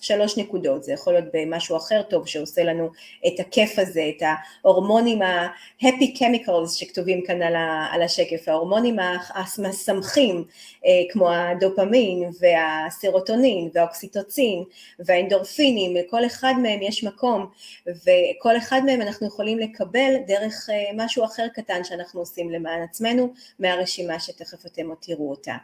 [0.00, 2.90] שלוש נקודות, זה יכול להיות במשהו אחר טוב שעושה לנו
[3.26, 4.22] את הכיף הזה, את
[4.62, 7.42] ההורמונים ה-happy chemicals שכתובים כאן
[7.92, 8.96] על השקף, ההורמונים
[9.34, 10.44] המשמחים
[10.86, 14.64] אה, כמו הדופמין והסרוטונין והאוקסיטוצין
[14.98, 17.46] והאנדורפינים, לכל אחד מהם יש מקום
[17.86, 23.32] וכל אחד מהם אנחנו יכולים לקבל דרך אה, משהו אחר קטן שאנחנו עושים למען עצמנו
[23.58, 25.54] מהרשימה שתכף אתם עוד תראו אותה.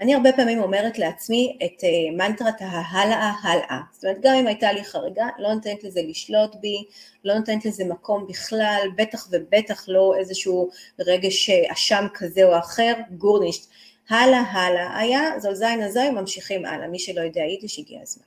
[0.00, 3.80] אני הרבה פעמים אומרת לעצמי את אה, מנטרת ההלאה הלאה.
[3.92, 6.84] זאת אומרת, גם אם הייתה לי חריגה, לא נותנת לזה לשלוט בי,
[7.24, 13.70] לא נותנת לזה מקום בכלל, בטח ובטח לא איזשהו רגש אשם כזה או אחר, גורנישט.
[14.08, 16.88] הלאה, הלאה, היה, זול זין הזוי, ממשיכים הלאה.
[16.88, 18.24] מי שלא יודע יידיש, הגיע הזמן.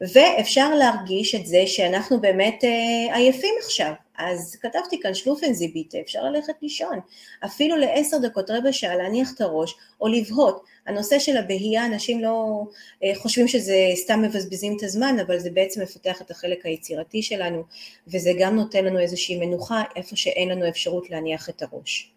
[0.00, 6.54] ואפשר להרגיש את זה שאנחנו באמת אה, עייפים עכשיו, אז כתבתי כאן שלופנזיביטה, אפשר ללכת
[6.62, 7.00] לישון,
[7.44, 10.64] אפילו לעשר דקות, רבע שעה להניח את הראש או לבהות.
[10.86, 12.64] הנושא של הבהייה, אנשים לא
[13.04, 17.62] אה, חושבים שזה סתם מבזבזים את הזמן, אבל זה בעצם מפתח את החלק היצירתי שלנו,
[18.08, 22.12] וזה גם נותן לנו איזושהי מנוחה איפה שאין לנו אפשרות להניח את הראש.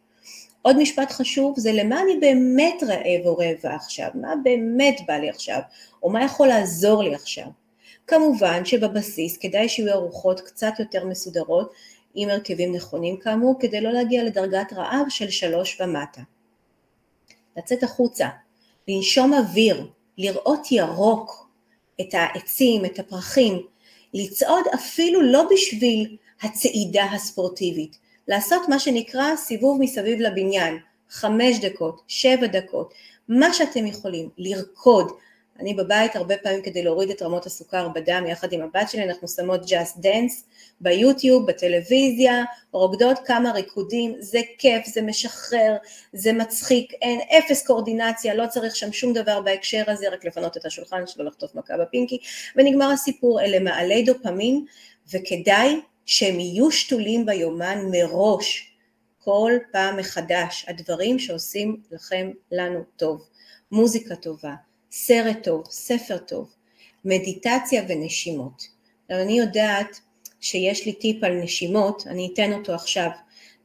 [0.61, 5.29] עוד משפט חשוב זה למה אני באמת רעב או רעבה עכשיו, מה באמת בא לי
[5.29, 5.59] עכשיו,
[6.03, 7.45] או מה יכול לעזור לי עכשיו.
[8.07, 11.73] כמובן שבבסיס כדאי שיהיו ארוחות קצת יותר מסודרות
[12.13, 16.21] עם הרכבים נכונים כאמור, כדי לא להגיע לדרגת רעב של שלוש ומטה.
[17.57, 18.27] לצאת החוצה,
[18.87, 21.49] לנשום אוויר, לראות ירוק,
[22.01, 23.61] את העצים, את הפרחים,
[24.13, 27.97] לצעוד אפילו לא בשביל הצעידה הספורטיבית,
[28.27, 30.77] לעשות מה שנקרא סיבוב מסביב לבניין,
[31.09, 32.93] חמש דקות, שבע דקות,
[33.29, 35.11] מה שאתם יכולים, לרקוד.
[35.61, 39.27] אני בבית הרבה פעמים כדי להוריד את רמות הסוכר בדם יחד עם הבת שלי, אנחנו
[39.27, 40.43] שמות Just Dance
[40.81, 45.75] ביוטיוב, בטלוויזיה, רוקדות כמה ריקודים, זה כיף, זה משחרר,
[46.13, 50.65] זה מצחיק, אין אפס קואורדינציה, לא צריך שם שום דבר בהקשר הזה, רק לפנות את
[50.65, 52.17] השולחן שלו לחטוף מכה בפינקי,
[52.55, 54.65] ונגמר הסיפור, אלה מעלי דופמין,
[55.13, 58.75] וכדאי שהם יהיו שתולים ביומן מראש,
[59.19, 63.27] כל פעם מחדש, הדברים שעושים לכם, לנו טוב,
[63.71, 64.53] מוזיקה טובה,
[64.91, 66.49] סרט טוב, ספר טוב,
[67.05, 68.67] מדיטציה ונשימות.
[69.09, 69.99] אני יודעת
[70.39, 73.09] שיש לי טיפ על נשימות, אני אתן אותו עכשיו,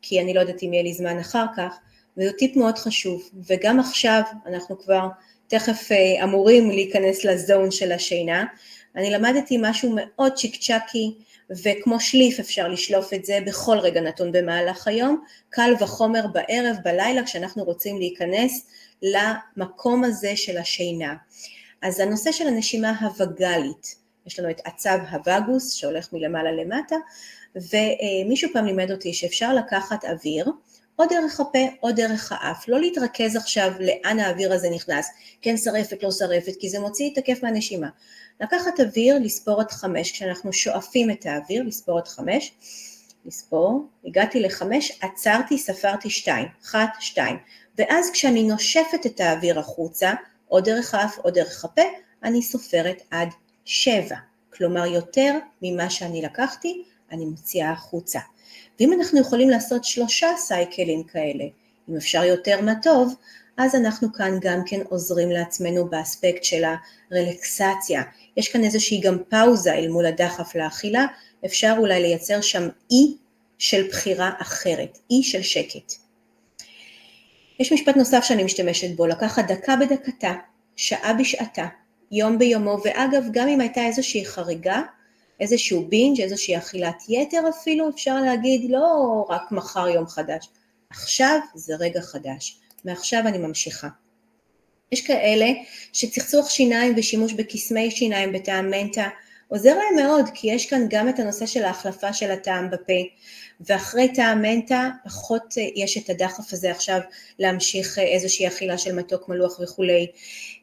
[0.02, 1.78] כי אני לא יודעת אם יהיה לי זמן אחר כך,
[2.16, 5.08] וזה טיפ מאוד חשוב, וגם עכשיו אנחנו כבר
[5.48, 8.44] תכף אה, אמורים להיכנס לזון של השינה,
[8.96, 11.14] אני למדתי משהו מאוד צ'יק צ'אקי
[11.50, 17.24] וכמו שליף אפשר לשלוף את זה בכל רגע נתון במהלך היום, קל וחומר בערב, בלילה,
[17.24, 18.66] כשאנחנו רוצים להיכנס
[19.02, 21.14] למקום הזה של השינה.
[21.82, 26.96] אז הנושא של הנשימה הווגאלית, יש לנו את עצב הווגוס שהולך מלמעלה למטה,
[27.54, 30.50] ומישהו פעם לימד אותי שאפשר לקחת אוויר,
[30.98, 35.10] או דרך הפה או דרך האף, לא להתרכז עכשיו לאן האוויר הזה נכנס,
[35.42, 37.88] כן שרפת, לא שרפת, כי זה מוציא את הכיף מהנשימה.
[38.40, 42.52] לקחת אוויר, לספור עד חמש, כשאנחנו שואפים את האוויר, לספור עד חמש,
[43.24, 47.36] לספור, הגעתי לחמש, עצרתי, ספרתי שתיים, אחת, שתיים,
[47.78, 50.12] ואז כשאני נושפת את האוויר החוצה,
[50.50, 51.82] או דרך האף או דרך הפה,
[52.24, 53.28] אני סופרת עד
[53.64, 54.16] שבע,
[54.54, 58.20] כלומר יותר ממה שאני לקחתי, אני מוציאה החוצה.
[58.80, 61.44] ואם אנחנו יכולים לעשות שלושה סייקלים כאלה,
[61.88, 63.14] אם אפשר יותר מה טוב,
[63.56, 66.62] אז אנחנו כאן גם כן עוזרים לעצמנו באספקט של
[67.10, 68.02] הרלקסציה.
[68.36, 71.06] יש כאן איזושהי גם פאוזה אל מול הדחף לאכילה,
[71.46, 73.16] אפשר אולי לייצר שם אי
[73.58, 76.05] של בחירה אחרת, אי של שקט.
[77.60, 80.34] יש משפט נוסף שאני משתמשת בו, לקחת דקה בדקתה,
[80.76, 81.66] שעה בשעתה,
[82.12, 84.82] יום ביומו, ואגב גם אם הייתה איזושהי חריגה,
[85.40, 90.48] איזשהו בינג', איזושהי אכילת יתר אפילו, אפשר להגיד לא רק מחר יום חדש,
[90.90, 93.88] עכשיו זה רגע חדש, מעכשיו אני ממשיכה.
[94.92, 95.46] יש כאלה
[95.92, 99.08] שצחצוח שיניים ושימוש בקסמי שיניים בטעם מנטה
[99.48, 102.92] עוזר להם מאוד כי יש כאן גם את הנושא של ההחלפה של הטעם בפה.
[103.60, 107.00] ואחרי טעם מנטה פחות אה, יש את הדחף הזה עכשיו
[107.38, 110.06] להמשיך אה, איזושהי אכילה של מתוק מלוח וכולי,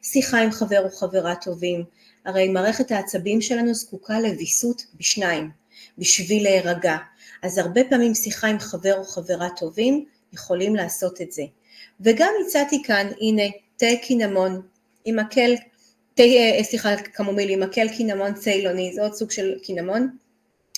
[0.02, 1.84] שיחה עם חבר או חברה טובים,
[2.24, 5.50] הרי מערכת העצבים שלנו זקוקה לוויסות בשניים
[5.98, 6.96] בשביל להירגע,
[7.42, 11.42] אז הרבה פעמים שיחה עם חבר או חברה טובים יכולים לעשות את זה.
[12.00, 13.42] וגם הצעתי כאן, הנה,
[13.76, 14.62] תה קינמון
[15.04, 15.54] עם מקל,
[16.14, 20.16] תה, אה, סליחה, קמומיל עם מקל קינמון צילוני, זה עוד סוג של קינמון,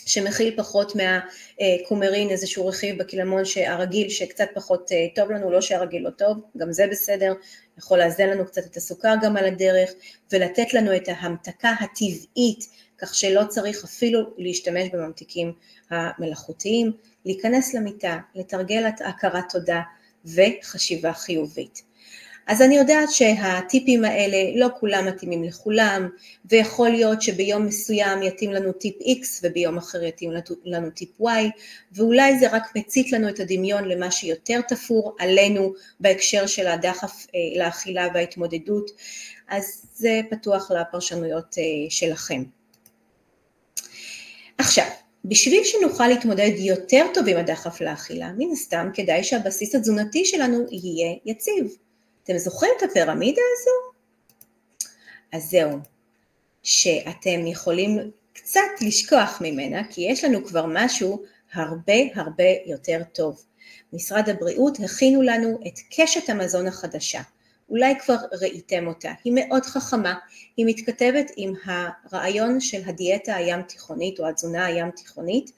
[0.07, 6.11] שמכיל פחות מהקומרין, איזשהו רכיב בקינמון הרגיל שקצת פחות אה, טוב לנו, לא שהרגיל לא
[6.11, 7.33] טוב, גם זה בסדר,
[7.79, 9.91] יכול לאזן לנו קצת את הסוכר גם על הדרך,
[10.33, 12.69] ולתת לנו את ההמתקה הטבעית,
[12.99, 15.53] כך שלא צריך אפילו להשתמש בממתיקים
[15.91, 16.93] המלאכותיים,
[17.25, 19.81] להיכנס למיטה, לתרגל הכרת תודה
[20.25, 21.86] וחשיבה חיובית.
[22.47, 26.09] אז אני יודעת שהטיפים האלה לא כולם מתאימים לכולם,
[26.45, 30.33] ויכול להיות שביום מסוים יתאים לנו טיפ X וביום אחר יתאים
[30.65, 31.25] לנו טיפ Y,
[31.93, 37.65] ואולי זה רק מצית לנו את הדמיון למה שיותר תפור עלינו בהקשר של הדחף אה,
[37.65, 38.91] לאכילה וההתמודדות,
[39.49, 42.43] אז זה פתוח לפרשנויות אה, שלכם.
[44.59, 44.87] עכשיו,
[45.25, 51.17] בשביל שנוכל להתמודד יותר טוב עם הדחף לאכילה, מן הסתם כדאי שהבסיס התזונתי שלנו יהיה
[51.25, 51.86] יציב.
[52.27, 53.97] אתם זוכרים את הפירמידה הזו?
[55.33, 55.79] אז זהו,
[56.63, 63.45] שאתם יכולים קצת לשכוח ממנה, כי יש לנו כבר משהו הרבה הרבה יותר טוב.
[63.93, 67.21] משרד הבריאות הכינו לנו את קשת המזון החדשה.
[67.69, 70.15] אולי כבר ראיתם אותה, היא מאוד חכמה,
[70.57, 75.53] היא מתכתבת עם הרעיון של הדיאטה הים תיכונית או התזונה הים תיכונית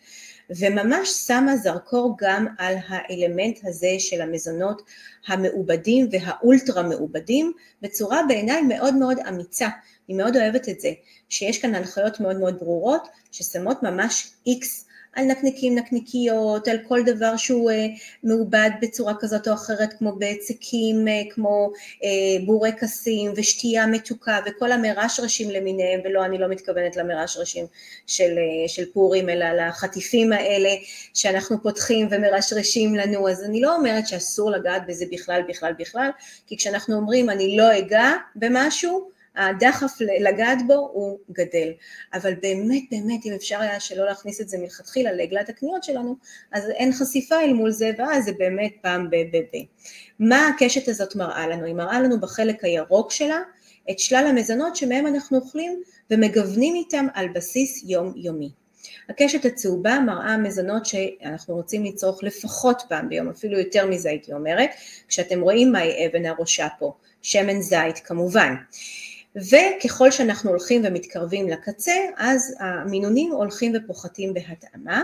[0.50, 4.82] וממש שמה זרקור גם על האלמנט הזה של המזונות
[5.26, 9.68] המעובדים והאולטרה מעובדים בצורה בעיניי מאוד מאוד אמיצה,
[10.08, 10.92] אני מאוד אוהבת את זה,
[11.28, 17.36] שיש כאן הנחיות מאוד מאוד ברורות ששמות ממש איקס על נקניקים, נקניקיות, על כל דבר
[17.36, 17.86] שהוא אה,
[18.22, 21.70] מעובד בצורה כזאת או אחרת, כמו בצקים, אה, כמו
[22.04, 27.66] אה, בורקסים ושתייה מתוקה וכל המרש ראשים למיניהם, ולא, אני לא מתכוונת למרש ראשים
[28.06, 30.70] של, של פורים, אלא לחטיפים האלה
[31.14, 36.10] שאנחנו פותחים ומרשרשים לנו, אז אני לא אומרת שאסור לגעת בזה בכלל, בכלל, בכלל,
[36.46, 41.72] כי כשאנחנו אומרים אני לא אגע במשהו, הדחף לגעת בו הוא גדל.
[42.14, 46.16] אבל באמת באמת אם אפשר היה שלא להכניס את זה מלכתחילה לעגלת הקניות שלנו,
[46.52, 49.16] אז אין חשיפה אל מול זה, ואז זה באמת פעם ב...
[49.16, 49.36] ב...
[49.36, 49.56] ב.
[50.18, 51.64] מה הקשת הזאת מראה לנו?
[51.64, 53.38] היא מראה לנו בחלק הירוק שלה
[53.90, 58.50] את שלל המזונות שמהם אנחנו אוכלים ומגוונים איתם על בסיס יומיומי.
[59.08, 64.70] הקשת הצהובה מראה מזונות שאנחנו רוצים לצרוך לפחות פעם ביום, אפילו יותר מזה הייתי אומרת,
[65.08, 68.54] כשאתם רואים מהי אבן הראשה פה, שמן זית כמובן.
[69.36, 75.02] וככל שאנחנו הולכים ומתקרבים לקצה, אז המינונים הולכים ופוחתים בהתאמה.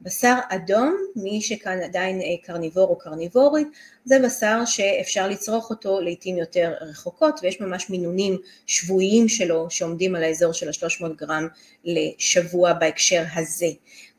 [0.00, 3.68] בשר אדום, מי שכאן עדיין אה, קרניבור או קרניבורית,
[4.04, 10.24] זה בשר שאפשר לצרוך אותו לעיתים יותר רחוקות, ויש ממש מינונים שבועיים שלו שעומדים על
[10.24, 11.48] האזור של ה-300 גרם
[11.84, 13.68] לשבוע בהקשר הזה.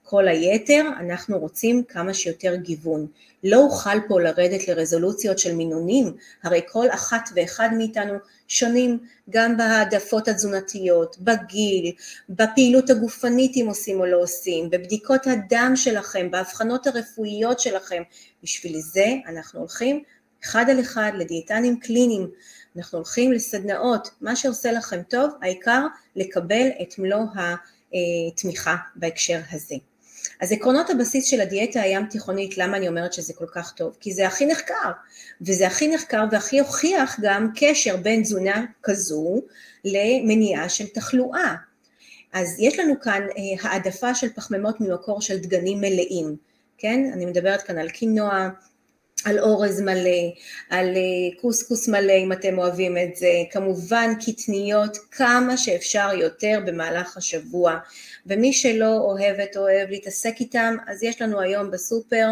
[0.08, 3.08] כל היתר אנחנו רוצים כמה שיותר גיוון.
[3.44, 8.14] לא אוכל פה לרדת לרזולוציות של מינונים, הרי כל אחת ואחד מאיתנו
[8.48, 11.92] שונים גם בהעדפות התזונתיות, בגיל,
[12.30, 18.04] בפעילות הגופנית אם עושים או לא עושים, בבדיקות הדם שלכם, בהבחנות הרפואיות שלכם.
[18.44, 20.04] בשביל זה אנחנו הולכים
[20.44, 22.28] אחד על אחד לדיאטנים קליניים,
[22.78, 27.24] אנחנו הולכים לסדנאות, מה שעושה לכם טוב, העיקר לקבל את מלוא
[28.32, 29.76] התמיכה בהקשר הזה.
[30.42, 33.98] אז עקרונות הבסיס של הדיאטה הים תיכונית, למה אני אומרת שזה כל כך טוב?
[34.00, 34.92] כי זה הכי נחקר,
[35.42, 39.42] וזה הכי נחקר והכי הוכיח גם קשר בין תזונה כזו
[39.86, 41.56] למניעה של תחלואה.
[42.34, 46.36] אז יש לנו כאן אה, העדפה של פחמימות ממקור של דגנים מלאים,
[46.78, 47.10] כן?
[47.14, 48.50] אני מדברת כאן על קינוע,
[49.26, 50.34] על אורז מלא,
[50.70, 57.18] על אה, קוסקוס מלא אם אתם אוהבים את זה, כמובן קטניות כמה שאפשר יותר במהלך
[57.18, 57.78] השבוע,
[58.26, 62.28] ומי שלא אוהבת או אוהב להתעסק איתם, אז יש לנו היום בסופר,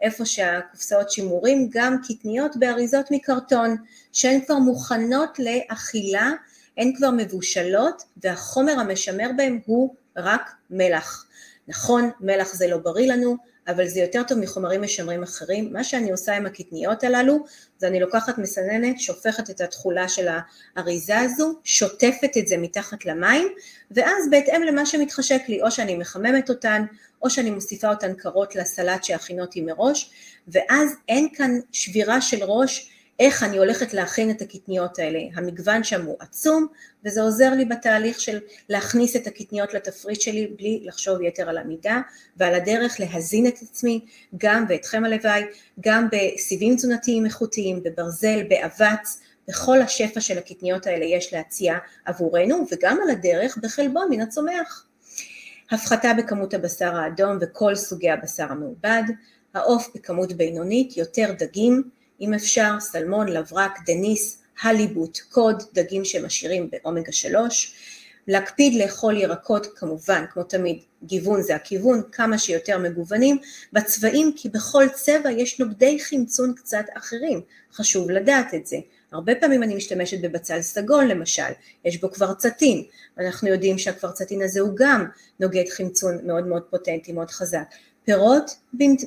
[0.00, 3.76] איפה שהקופסאות שימורים, גם קטניות באריזות מקרטון,
[4.12, 6.30] שהן כבר מוכנות לאכילה,
[6.76, 11.26] הן כבר מבושלות, והחומר המשמר בהם הוא רק מלח.
[11.68, 13.36] נכון, מלח זה לא בריא לנו,
[13.68, 15.72] אבל זה יותר טוב מחומרים משמרים אחרים.
[15.72, 17.44] מה שאני עושה עם הקטניות הללו,
[17.78, 20.28] זה אני לוקחת מסננת, שופכת את התכולה של
[20.76, 23.48] האריזה הזו, שוטפת את זה מתחת למים,
[23.90, 26.84] ואז בהתאם למה שמתחשק לי, או שאני מחממת אותן,
[27.22, 30.10] או שאני מוסיפה אותן קרות לסלט שהכינותי מראש,
[30.48, 35.18] ואז אין כאן שבירה של ראש איך אני הולכת להכין את הקטניות האלה.
[35.34, 36.66] המגוון שם הוא עצום,
[37.04, 42.00] וזה עוזר לי בתהליך של להכניס את הקטניות לתפריט שלי בלי לחשוב יתר על המידה,
[42.36, 44.04] ועל הדרך להזין את עצמי,
[44.36, 45.42] גם ואתכם הלוואי,
[45.80, 52.98] גם בסיבים תזונתיים איכותיים, בברזל, באבץ, בכל השפע של הקטניות האלה יש להציע עבורנו, וגם
[53.04, 54.84] על הדרך בחלבון מן הצומח.
[55.70, 59.02] הפחתה בכמות הבשר האדום וכל סוגי הבשר המעובד,
[59.54, 61.82] העוף בכמות בינונית, יותר דגים,
[62.20, 67.74] אם אפשר, סלמון, לברק, דניס, הליבוט, קוד, דגים שמשאירים באומגה 3,
[68.28, 73.38] להקפיד לאכול ירקות כמובן, כמו תמיד, גיוון זה הכיוון, כמה שיותר מגוונים,
[73.72, 77.40] בצבעים כי בכל צבע יש נוגדי חמצון קצת אחרים,
[77.72, 78.76] חשוב לדעת את זה.
[79.12, 81.52] הרבה פעמים אני משתמשת בבצל סגול למשל,
[81.84, 82.84] יש בו קוורצטין,
[83.16, 85.04] ואנחנו יודעים שהקוורצטין הזה הוא גם
[85.40, 87.74] נוגד חמצון מאוד מאוד פוטנטי, מאוד חזק.
[88.04, 88.50] פירות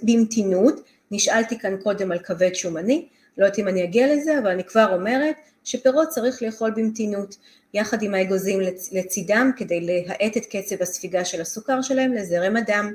[0.04, 0.76] במתינות,
[1.12, 4.94] נשאלתי כאן קודם על כבד שומני, לא יודעת אם אני אגיע לזה, אבל אני כבר
[4.94, 7.38] אומרת שפירות צריך לאכול במתינות,
[7.74, 8.60] יחד עם האגוזים
[8.92, 12.94] לצידם, כדי להאט את קצב הספיגה של הסוכר שלהם לזרם הדם.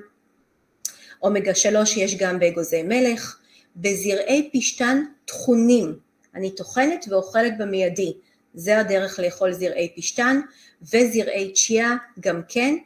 [1.23, 3.39] אומגה 3 יש גם באגוזי מלך,
[3.77, 5.99] בזרעי פשטן טחונים,
[6.35, 8.13] אני טוחנת ואוכלת במיידי,
[8.55, 10.41] זה הדרך לאכול זרעי פשטן,
[10.83, 12.77] וזרעי צ'יה גם כן,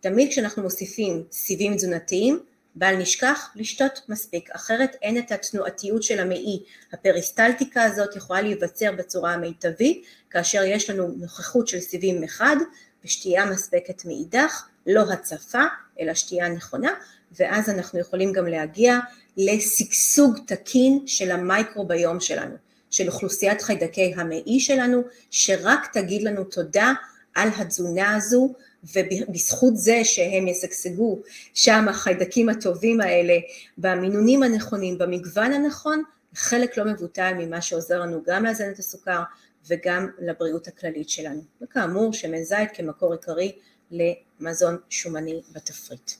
[0.00, 2.40] תמיד כשאנחנו מוסיפים סיבים תזונתיים,
[2.78, 6.62] בל נשכח לשתות מספיק, אחרת אין את התנועתיות של המעי.
[6.92, 12.56] הפריסטלטיקה הזאת יכולה להיווצר בצורה המיטבית, כאשר יש לנו נוכחות של סיבים מחד
[13.04, 15.62] ושתייה מספקת מאידך, לא הצפה,
[16.00, 16.90] אלא שתייה נכונה,
[17.32, 18.98] ואז אנחנו יכולים גם להגיע
[19.36, 22.54] לשגשוג תקין של המייקרוביום שלנו,
[22.90, 26.92] של אוכלוסיית חיידקי המעי שלנו, שרק תגיד לנו תודה
[27.34, 31.22] על התזונה הזו, ובזכות זה שהם ישגשגו
[31.54, 33.38] שם החיידקים הטובים האלה
[33.78, 36.02] במינונים הנכונים, במגוון הנכון,
[36.34, 39.22] חלק לא מבוטל ממה שעוזר לנו גם לאזן את הסוכר
[39.68, 41.42] וגם לבריאות הכללית שלנו.
[41.62, 43.52] וכאמור שמן זית כמקור עיקרי
[43.90, 46.10] למזון שומני בתפריט.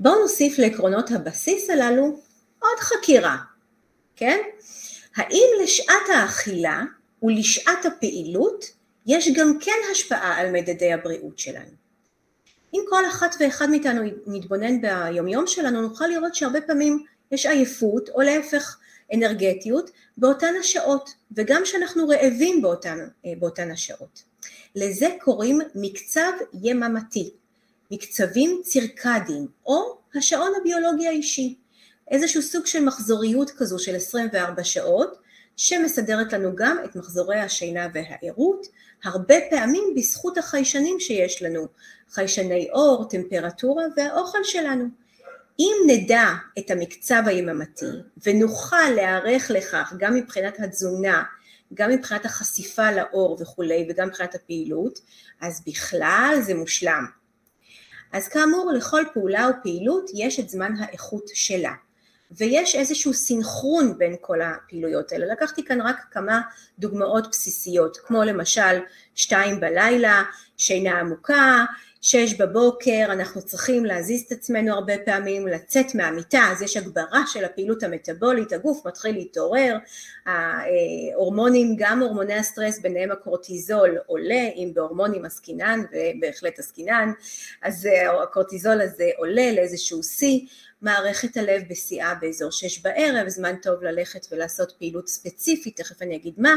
[0.00, 2.20] בואו נוסיף לעקרונות הבסיס הללו
[2.58, 3.36] עוד חקירה,
[4.16, 4.38] כן?
[5.16, 6.82] האם לשעת האכילה
[7.22, 8.64] ולשעת הפעילות
[9.06, 11.70] יש גם כן השפעה על מדדי הבריאות שלנו?
[12.74, 18.20] אם כל אחת ואחד מאיתנו נתבונן ביומיום שלנו, נוכל לראות שהרבה פעמים יש עייפות, או
[18.20, 18.78] להפך
[19.14, 24.22] אנרגטיות, באותן השעות, וגם שאנחנו רעבים באותן, אה, באותן השעות.
[24.74, 26.32] לזה קוראים מקצב
[26.62, 27.30] יממתי,
[27.90, 31.54] מקצבים צירקדיים, או השעון הביולוגי האישי,
[32.10, 35.18] איזשהו סוג של מחזוריות כזו של 24 שעות,
[35.56, 38.66] שמסדרת לנו גם את מחזורי השינה והערות,
[39.04, 41.66] הרבה פעמים בזכות החיישנים שיש לנו,
[42.10, 44.84] חיישני אור, טמפרטורה והאוכל שלנו.
[45.58, 46.26] אם נדע
[46.58, 47.86] את המקצב היממתי
[48.26, 51.22] ונוכל להיערך לכך גם מבחינת התזונה,
[51.74, 54.98] גם מבחינת החשיפה לאור וכולי וגם מבחינת הפעילות,
[55.40, 57.04] אז בכלל זה מושלם.
[58.12, 61.72] אז כאמור לכל פעולה ופעילות יש את זמן האיכות שלה.
[62.30, 65.26] ויש איזשהו סינכרון בין כל הפעילויות האלה.
[65.26, 66.40] לקחתי כאן רק כמה
[66.78, 68.80] דוגמאות בסיסיות, כמו למשל
[69.14, 70.22] שתיים בלילה,
[70.56, 71.64] שינה עמוקה,
[72.00, 77.44] שש בבוקר, אנחנו צריכים להזיז את עצמנו הרבה פעמים, לצאת מהמיטה, אז יש הגברה של
[77.44, 79.76] הפעילות המטבולית, הגוף מתחיל להתעורר,
[80.26, 87.12] ההורמונים, גם הורמוני הסטרס, ביניהם הקורטיזול עולה, אם בהורמונים עסקינן, ובהחלט עסקינן,
[87.62, 87.88] אז
[88.22, 90.40] הקורטיזול הזה עולה לאיזשהו שיא,
[90.82, 96.34] מערכת הלב בשיאה באזור שש בערב, זמן טוב ללכת ולעשות פעילות ספציפית, תכף אני אגיד
[96.38, 96.56] מה,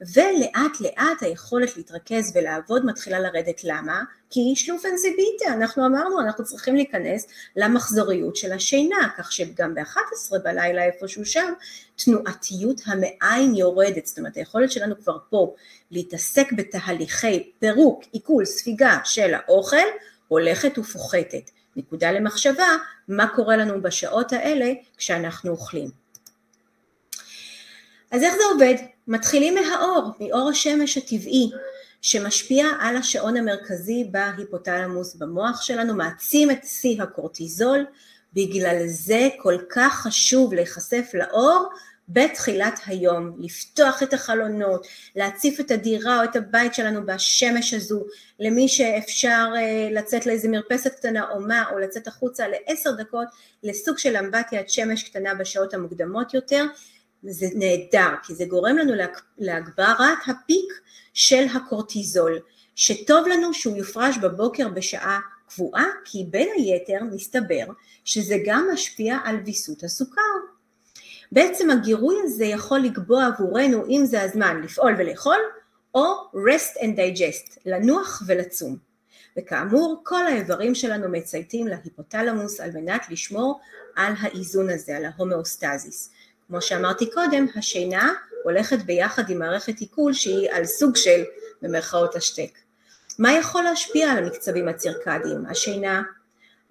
[0.00, 4.02] ולאט לאט היכולת להתרכז ולעבוד מתחילה לרדת, למה?
[4.30, 10.38] כי שלופן זה ביטה, אנחנו אמרנו, אנחנו צריכים להיכנס למחזוריות של השינה, כך שגם ב-11
[10.44, 11.52] בלילה איפשהו שם,
[11.96, 15.54] תנועתיות המעיים יורדת, זאת אומרת היכולת שלנו כבר פה
[15.90, 19.76] להתעסק בתהליכי פירוק, עיכול, ספיגה של האוכל,
[20.28, 21.50] הולכת ופוחתת.
[21.76, 22.68] נקודה למחשבה,
[23.08, 25.90] מה קורה לנו בשעות האלה כשאנחנו אוכלים.
[28.10, 28.74] אז איך זה עובד?
[29.08, 31.50] מתחילים מהאור, מאור השמש הטבעי,
[32.02, 37.84] שמשפיע על השעון המרכזי בהיפותלמוס במוח שלנו, מעצים את שיא הקורטיזול,
[38.32, 41.68] בגלל זה כל כך חשוב להיחשף לאור
[42.08, 44.86] בתחילת היום, לפתוח את החלונות,
[45.16, 48.04] להציף את הדירה או את הבית שלנו בשמש הזו,
[48.40, 53.28] למי שאפשר אה, לצאת לאיזה מרפסת קטנה או מה, או לצאת החוצה לעשר דקות
[53.62, 56.64] לסוג של אמבטיית שמש קטנה בשעות המוקדמות יותר,
[57.22, 58.92] זה נהדר, כי זה גורם לנו
[59.38, 60.72] להגברת הפיק
[61.14, 62.38] של הקורטיזול,
[62.74, 67.64] שטוב לנו שהוא יופרש בבוקר בשעה קבועה, כי בין היתר מסתבר
[68.04, 70.51] שזה גם משפיע על ויסות הסוכר.
[71.32, 75.36] בעצם הגירוי הזה יכול לקבוע עבורנו אם זה הזמן לפעול ולאכול,
[75.94, 76.04] או
[76.34, 78.76] rest and digest, לנוח ולצום.
[79.38, 83.60] וכאמור, כל האיברים שלנו מצייתים להיפותלמוס על מנת לשמור
[83.96, 86.10] על האיזון הזה, על ההומאוסטזיס.
[86.48, 88.12] כמו שאמרתי קודם, השינה
[88.44, 91.22] הולכת ביחד עם מערכת עיכול שהיא על סוג של,
[91.62, 92.58] במרכאות השתק.
[93.18, 95.46] מה יכול להשפיע על המקצבים הצירקדיים?
[95.50, 96.02] השינה,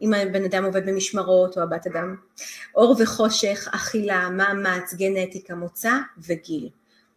[0.01, 2.15] אם הבן אדם עובד במשמרות או הבת אדם,
[2.75, 5.93] אור וחושך, אכילה, מאמץ, גנטיקה, מוצא
[6.27, 6.69] וגיל.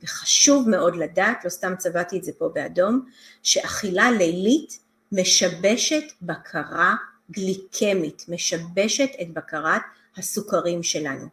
[0.02, 3.06] וחשוב מאוד לדעת, לא סתם צבעתי את זה פה באדום,
[3.42, 4.78] שאכילה לילית
[5.12, 6.94] משבשת בקרה
[7.30, 9.82] גליקמית, משבשת את בקרת
[10.16, 11.26] הסוכרים שלנו.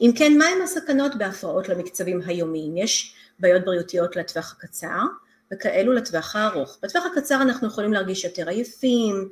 [0.00, 2.76] אם כן, מהם הסכנות בהפרעות למקצבים היומיים?
[2.76, 5.00] יש בעיות בריאותיות לטווח הקצר
[5.52, 6.78] וכאלו לטווח הארוך.
[6.82, 9.28] בטווח הקצר אנחנו יכולים להרגיש יותר עייפים,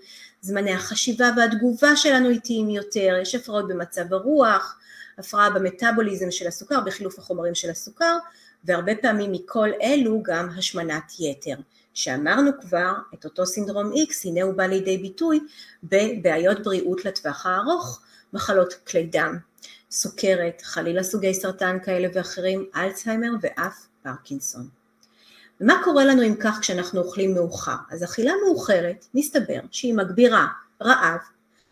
[0.46, 4.78] זמני החשיבה והתגובה שלנו איטיים יותר, יש הפרעות במצב הרוח,
[5.18, 8.16] הפרעה במטאבוליזם של הסוכר, בחילוף החומרים של הסוכר,
[8.64, 11.56] והרבה פעמים מכל אלו גם השמנת יתר.
[11.94, 15.40] שאמרנו כבר את אותו סינדרום X, הנה הוא בא לידי ביטוי
[15.82, 18.00] בבעיות בריאות לטווח הארוך,
[18.32, 19.38] מחלות כלי דם,
[19.90, 24.75] סוכרת, חלילה סוגי סרטן כאלה ואחרים, אלצהיימר ואף פרקינסון.
[25.60, 27.76] ומה קורה לנו אם כך כשאנחנו אוכלים מאוחר?
[27.90, 30.46] אז אכילה מאוחרת, מסתבר שהיא מגבירה
[30.82, 31.18] רעב,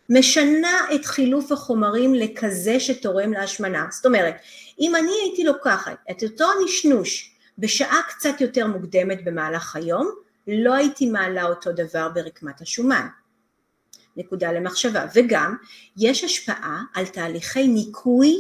[0.09, 3.87] משנה את חילוף החומרים לכזה שתורם להשמנה.
[3.91, 4.35] זאת אומרת,
[4.81, 10.11] אם אני הייתי לוקחת את אותו נשנוש בשעה קצת יותר מוקדמת במהלך היום,
[10.49, 13.07] לא הייתי מעלה אותו דבר ברקמת השומן.
[14.17, 15.07] נקודה למחשבה.
[15.15, 15.57] וגם,
[15.97, 18.37] יש השפעה על תהליכי ניקוי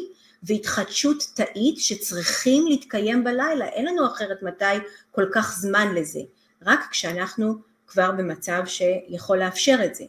[0.46, 4.64] והתחדשות תאית שצריכים להתקיים בלילה, אין לנו אחרת מתי
[5.10, 6.20] כל כך זמן לזה,
[6.62, 7.54] רק כשאנחנו
[7.86, 10.04] כבר במצב שיכול לאפשר את זה.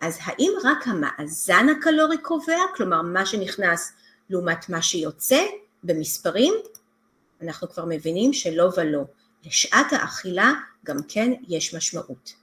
[0.00, 3.92] אז האם רק המאזן הקלורי קובע, כלומר מה שנכנס
[4.30, 5.40] לעומת מה שיוצא
[5.84, 6.54] במספרים?
[7.42, 9.04] אנחנו כבר מבינים שלא ולא.
[9.46, 10.52] לשעת האכילה
[10.84, 12.39] גם כן יש משמעות.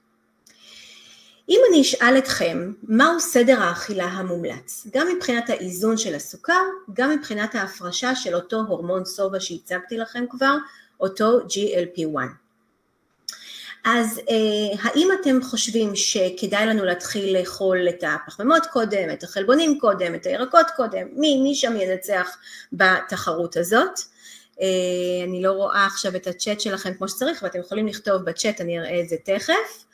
[1.48, 7.54] אם אני אשאל אתכם מהו סדר האכילה המומלץ, גם מבחינת האיזון של הסוכר, גם מבחינת
[7.54, 10.56] ההפרשה של אותו הורמון סובה שהצגתי לכם כבר,
[11.00, 12.18] אותו GLP-1.
[13.84, 20.14] אז אה, האם אתם חושבים שכדאי לנו להתחיל לאכול את הפחמימות קודם, את החלבונים קודם,
[20.14, 22.36] את הירקות קודם, מי, מי שם ינצח
[22.72, 24.00] בתחרות הזאת?
[24.60, 24.66] אה,
[25.24, 29.00] אני לא רואה עכשיו את הצ'אט שלכם כמו שצריך, ואתם יכולים לכתוב בצ'אט, אני אראה
[29.00, 29.87] את זה תכף.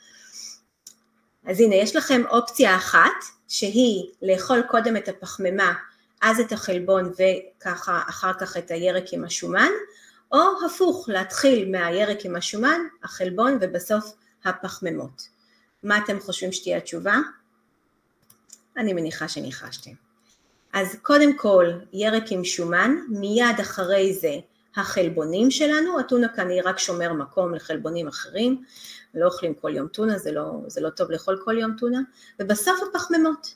[1.45, 5.73] אז הנה, יש לכם אופציה אחת, שהיא לאכול קודם את הפחמימה,
[6.21, 9.69] אז את החלבון וככה אחר כך את הירק עם השומן,
[10.31, 14.13] או הפוך, להתחיל מהירק עם השומן, החלבון ובסוף
[14.45, 15.27] הפחמימות.
[15.83, 17.15] מה אתם חושבים שתהיה התשובה?
[18.77, 19.91] אני מניחה שניחשתם.
[20.73, 24.33] אז קודם כל ירק עם שומן, מיד אחרי זה
[24.75, 28.63] החלבונים שלנו, הטונה כאן היא רק שומר מקום לחלבונים אחרים,
[29.15, 31.99] לא אוכלים כל יום טונה, זה לא, זה לא טוב לאכול כל יום טונה,
[32.39, 33.55] ובסוף הפחמימות.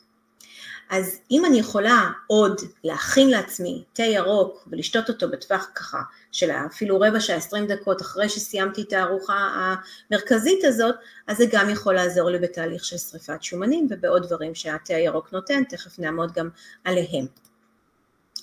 [0.89, 6.01] אז אם אני יכולה עוד להכין לעצמי תה ירוק ולשתות אותו בטווח ככה
[6.31, 9.49] של אפילו רבע שעה, עשרים דקות אחרי שסיימתי את הארוחה
[10.11, 10.95] המרכזית הזאת,
[11.27, 15.63] אז זה גם יכול לעזור לי בתהליך של שריפת שומנים ובעוד דברים שהתה הירוק נותן,
[15.63, 16.49] תכף נעמוד גם
[16.83, 17.25] עליהם.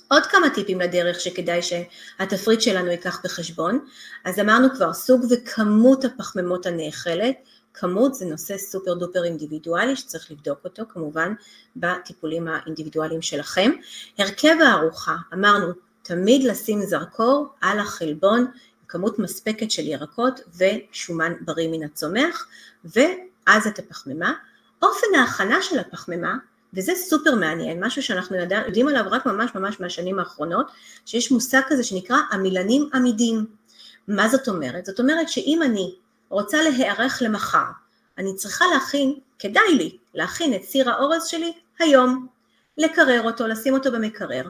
[0.08, 3.84] עוד כמה טיפים לדרך שכדאי שהתפריט שלנו ייקח בחשבון,
[4.24, 7.36] אז אמרנו כבר סוג וכמות הפחמימות הנאכלת,
[7.74, 11.34] כמות זה נושא סופר דופר אינדיבידואלי שצריך לבדוק אותו כמובן
[11.76, 13.70] בטיפולים האינדיבידואליים שלכם.
[14.18, 18.46] הרכב הארוחה, אמרנו תמיד לשים זרקור על החלבון,
[18.88, 22.46] כמות מספקת של ירקות ושומן בריא מן הצומח,
[22.84, 24.32] ואז את הפחמימה.
[24.82, 26.36] אופן ההכנה של הפחמימה
[26.76, 30.70] וזה סופר מעניין, משהו שאנחנו יודע, יודעים עליו רק ממש ממש מהשנים האחרונות,
[31.06, 33.46] שיש מושג כזה שנקרא המילנים עמידים.
[34.08, 34.86] מה זאת אומרת?
[34.86, 35.94] זאת אומרת שאם אני
[36.28, 37.66] רוצה להיערך למחר,
[38.18, 42.26] אני צריכה להכין, כדאי לי להכין את סיר האורז שלי היום,
[42.78, 44.48] לקרר אותו, לשים אותו במקרר,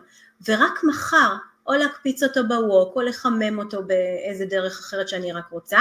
[0.49, 1.35] ורק מחר
[1.67, 5.81] או להקפיץ אותו בווק או לחמם אותו באיזה דרך אחרת שאני רק רוצה,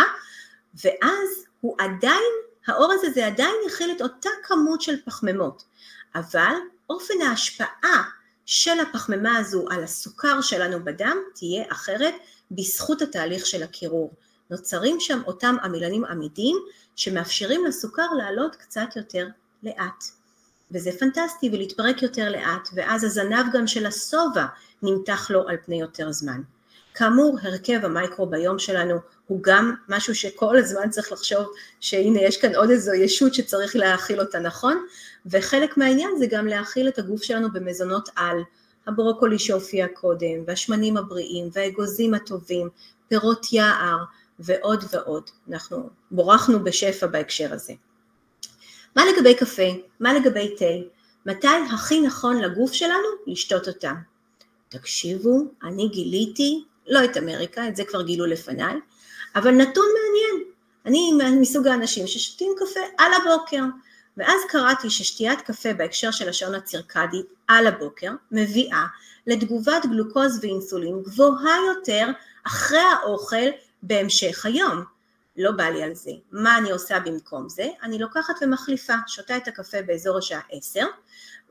[0.84, 2.34] ואז הוא עדיין,
[2.68, 5.64] האורז הזה עדיין יכיל את אותה כמות של פחמימות.
[6.16, 6.56] אבל
[6.90, 8.04] אופן ההשפעה
[8.46, 12.14] של הפחמימה הזו על הסוכר שלנו בדם תהיה אחרת
[12.52, 14.14] בזכות התהליך של הקירור.
[14.50, 16.58] נוצרים שם אותם עמילנים עמידים
[16.96, 19.28] שמאפשרים לסוכר לעלות קצת יותר
[19.64, 20.04] לאט.
[20.72, 24.46] וזה פנטסטי ולהתפרק יותר לאט, ואז הזנב גם של השובע
[24.82, 26.42] נמתח לו על פני יותר זמן.
[26.94, 28.96] כאמור, הרכב המייקרוביום שלנו
[29.28, 34.20] הוא גם משהו שכל הזמן צריך לחשוב שהנה יש כאן עוד איזו ישות שצריך להאכיל
[34.20, 34.86] אותה נכון,
[35.26, 38.38] וחלק מהעניין זה גם להאכיל את הגוף שלנו במזונות על,
[38.88, 42.70] הברוקולי שהופיע קודם, והשמנים הבריאים, והאגוזים הטובים,
[43.08, 43.98] פירות יער
[44.40, 45.30] ועוד ועוד.
[45.50, 47.74] אנחנו בורחנו בשפע בהקשר הזה.
[48.96, 49.68] מה לגבי קפה?
[50.00, 50.66] מה לגבי תה?
[51.26, 53.96] מתי הכי נכון לגוף שלנו לשתות אותם?
[54.70, 58.76] תקשיבו, אני גיליתי, לא את אמריקה, את זה כבר גילו לפניי,
[59.36, 60.52] אבל נתון מעניין,
[60.86, 63.64] אני מסוג האנשים ששותים קפה על הבוקר,
[64.18, 68.86] ואז קראתי ששתיית קפה בהקשר של השעון הצירקדי על הבוקר מביאה
[69.28, 72.08] לתגובת גלוקוז ואינסולין גבוהה יותר
[72.44, 73.48] אחרי האוכל
[73.84, 74.84] בהמשך היום.
[75.38, 76.12] לא בא לי על זה.
[76.32, 77.68] מה אני עושה במקום זה?
[77.84, 80.86] אני לוקחת ומחליפה, שותה את הקפה באזור השעה 10,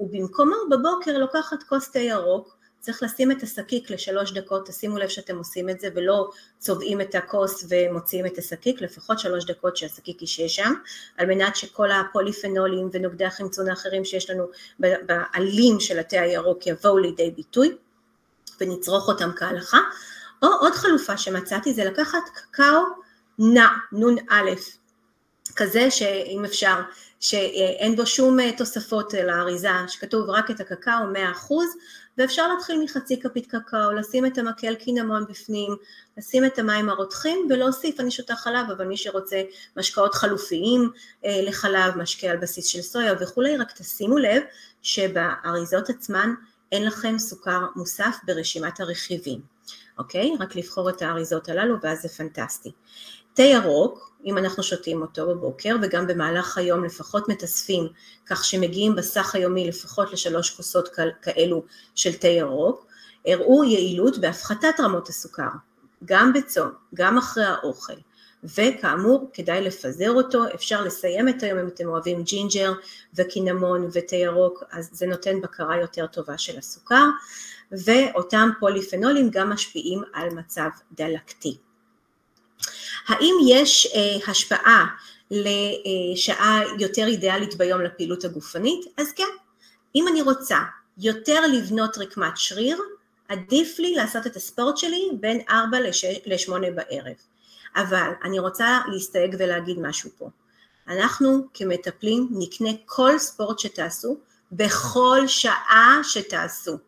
[0.00, 5.38] ובמקומו בבוקר לוקחת כוס תה ירוק, צריך לשים את השקיק לשלוש דקות, תשימו לב שאתם
[5.38, 10.48] עושים את זה ולא צובעים את הכוס ומוציאים את השקיק, לפחות שלוש דקות שהשקיק ישהה
[10.48, 10.74] שם,
[11.16, 14.44] על מנת שכל הפוליפנולים ונוגדי החמצון האחרים שיש לנו
[14.78, 17.76] בעלים של התה הירוק יבואו לידי ביטוי
[18.60, 19.78] ונצרוך אותם כהלכה,
[20.42, 22.82] או עוד חלופה שמצאתי זה לקחת קקאו
[23.38, 24.50] נע, נ"א,
[25.56, 26.80] כזה שאם אפשר,
[27.20, 30.92] שאין בו שום תוספות לאריזה, שכתוב רק את הקקאו
[31.48, 31.52] 100%,
[32.18, 35.76] ואפשר להתחיל מחצי כפית קקאו, לשים את המקל קינמון בפנים,
[36.18, 39.42] לשים את המים הרותחים ולהוסיף, אני שותה חלב, אבל מי שרוצה
[39.76, 40.90] משקאות חלופיים
[41.24, 44.42] אה, לחלב, משקה על בסיס של סויה וכולי, רק תשימו לב
[44.82, 46.34] שבאריזות עצמן
[46.72, 49.40] אין לכם סוכר מוסף ברשימת הרכיבים,
[49.98, 50.30] אוקיי?
[50.40, 52.72] רק לבחור את האריזות הללו ואז זה פנטסטי.
[53.34, 57.88] תה ירוק, אם אנחנו שותים אותו בבוקר וגם במהלך היום לפחות מתאספים
[58.26, 60.88] כך שמגיעים בסך היומי לפחות לשלוש כוסות
[61.22, 61.62] כאלו
[61.94, 62.86] של תה ירוק,
[63.26, 65.48] הראו יעילות בהפחתת רמות הסוכר,
[66.04, 67.92] גם בצום, גם אחרי האוכל,
[68.44, 72.72] וכאמור כדאי לפזר אותו, אפשר לסיים את היום אם אתם אוהבים ג'ינג'ר
[73.14, 77.04] וקינמון ותה ירוק, אז זה נותן בקרה יותר טובה של הסוכר,
[77.72, 81.63] ואותם פוליפנולים גם משפיעים על מצב דלקתי.
[83.06, 84.86] האם יש אה, השפעה
[85.30, 89.28] לשעה יותר אידיאלית ביום לפעילות הגופנית, אז כן,
[89.94, 90.58] אם אני רוצה
[90.98, 92.78] יותר לבנות רקמת שריר,
[93.28, 97.14] עדיף לי לעשות את הספורט שלי בין 4 ל-8 בערב.
[97.76, 100.30] אבל אני רוצה להסתייג ולהגיד משהו פה.
[100.88, 104.16] אנחנו כמטפלים נקנה כל ספורט שתעשו
[104.52, 106.78] בכל שעה שתעשו,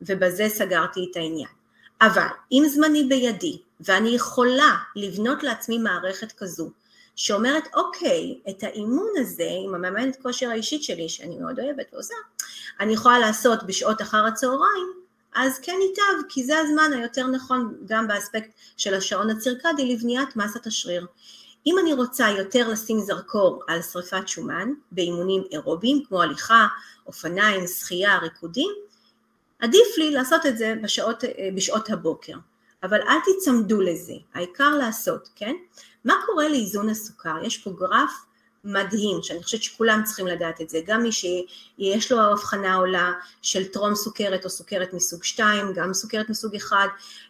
[0.00, 1.55] ובזה סגרתי את העניין.
[2.00, 6.70] אבל אם זמני בידי ואני יכולה לבנות לעצמי מערכת כזו
[7.16, 12.14] שאומרת אוקיי, את האימון הזה עם המאמנת כושר האישית שלי שאני מאוד אוהבת ועושה,
[12.80, 14.92] אני יכולה לעשות בשעות אחר הצהריים,
[15.34, 20.66] אז כן ייטב, כי זה הזמן היותר נכון גם באספקט של השעון הצירקדי לבניית מסת
[20.66, 21.06] השריר.
[21.66, 26.66] אם אני רוצה יותר לשים זרקור על שריפת שומן באימונים אירוביים כמו הליכה,
[27.06, 28.70] אופניים, שחייה, ריקודים,
[29.58, 32.34] עדיף לי לעשות את זה בשעות, בשעות הבוקר.
[32.82, 35.54] אבל אל תיצמדו לזה, העיקר לעשות, כן?
[36.04, 37.36] מה קורה לאיזון הסוכר?
[37.42, 38.10] יש פה גרף
[38.64, 43.64] מדהים, שאני חושבת שכולם צריכים לדעת את זה, גם מי שיש לו הבחנה עולה של
[43.64, 46.76] טרום סוכרת או סוכרת מסוג 2, גם סוכרת מסוג 1,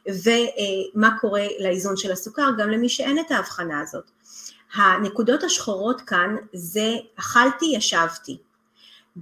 [0.08, 4.10] ומה קורה לאיזון של הסוכר, גם למי שאין את ההבחנה הזאת.
[4.74, 8.38] הנקודות השחורות כאן זה אכלתי, ישבתי,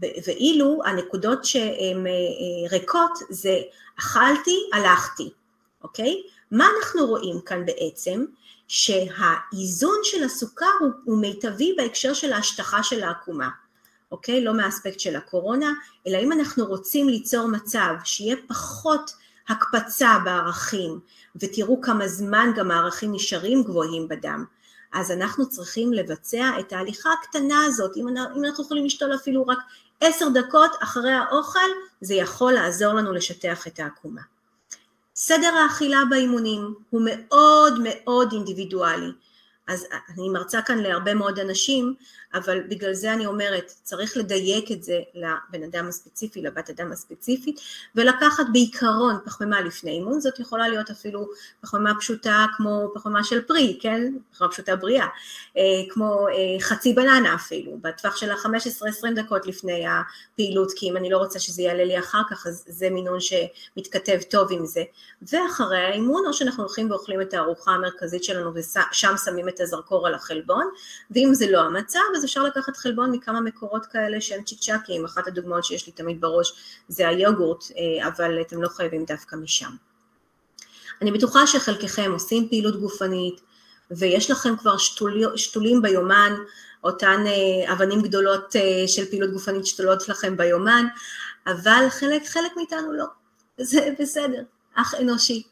[0.00, 2.12] ואילו הנקודות שהן אה,
[2.70, 3.60] ריקות זה
[3.98, 5.30] אכלתי, הלכתי,
[5.82, 6.22] אוקיי?
[6.50, 8.24] מה אנחנו רואים כאן בעצם?
[8.68, 13.48] שהאיזון של הסוכר הוא, הוא מיטבי בהקשר של ההשטחה של העקומה,
[14.12, 14.44] אוקיי?
[14.44, 15.72] לא מהאספקט של הקורונה,
[16.06, 19.10] אלא אם אנחנו רוצים ליצור מצב שיהיה פחות
[19.48, 21.00] הקפצה בערכים,
[21.36, 24.44] ותראו כמה זמן גם הערכים נשארים גבוהים בדם,
[24.92, 29.58] אז אנחנו צריכים לבצע את ההליכה הקטנה הזאת, אם אנחנו יכולים לשתול אפילו רק
[30.00, 31.70] עשר דקות אחרי האוכל,
[32.00, 34.20] זה יכול לעזור לנו לשטח את העקומה.
[35.16, 39.12] סדר האכילה באימונים הוא מאוד מאוד אינדיבידואלי.
[39.68, 41.94] אז אני מרצה כאן להרבה מאוד אנשים,
[42.34, 47.60] אבל בגלל זה אני אומרת, צריך לדייק את זה לבן אדם הספציפי, לבת אדם הספציפית,
[47.94, 51.28] ולקחת בעיקרון פחמימה לפני אימון, זאת יכולה להיות אפילו
[51.60, 54.12] פחמימה פשוטה כמו פחמימה של פרי, כן?
[54.32, 55.06] פחמימה פשוטה בריאה,
[55.56, 61.10] אה, כמו אה, חצי בננה אפילו, בטווח של ה-15-20 דקות לפני הפעילות, כי אם אני
[61.10, 64.82] לא רוצה שזה יעלה לי אחר כך, אז זה מינון שמתכתב טוב עם זה.
[65.22, 70.14] ואחרי האימון, או שאנחנו הולכים ואוכלים את הארוחה המרכזית שלנו ושם שמים את הזרקור על
[70.14, 70.64] החלבון,
[71.10, 74.58] ואם זה לא המצב, אז אפשר לקחת חלבון מכמה מקורות כאלה שהם צ'יק
[75.04, 76.52] אחת הדוגמאות שיש לי תמיד בראש
[76.88, 79.70] זה היוגורט, אה, אבל אתם לא חייבים דווקא משם.
[81.02, 83.40] אני בטוחה שחלקכם עושים פעילות גופנית,
[83.90, 86.34] ויש לכם כבר שתול, שתולים ביומן,
[86.84, 90.86] אותן אה, אבנים גדולות אה, של פעילות גופנית שתולות לכם ביומן,
[91.46, 93.04] אבל חלק, חלק מאיתנו לא,
[93.60, 94.42] זה בסדר,
[94.74, 95.42] אך אנושי.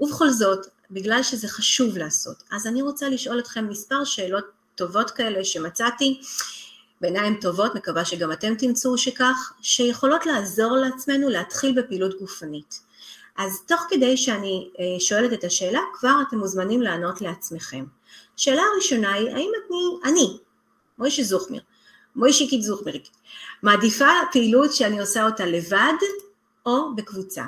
[0.00, 2.42] ובכל זאת, בגלל שזה חשוב לעשות.
[2.50, 6.20] אז אני רוצה לשאול אתכם מספר שאלות טובות כאלה שמצאתי,
[7.00, 12.80] בעיניים טובות, מקווה שגם אתם תמצאו שכך, שיכולות לעזור לעצמנו להתחיל בפעילות גופנית.
[13.38, 17.84] אז תוך כדי שאני אה, שואלת את השאלה, כבר אתם מוזמנים לענות לעצמכם.
[18.36, 20.38] שאלה הראשונה היא, האם אני, אני,
[20.98, 21.62] מוישי זוכמיר,
[22.16, 23.08] מוישיקית זוכמירית,
[23.62, 25.94] מעדיפה פעילות שאני עושה אותה לבד
[26.66, 27.44] או בקבוצה?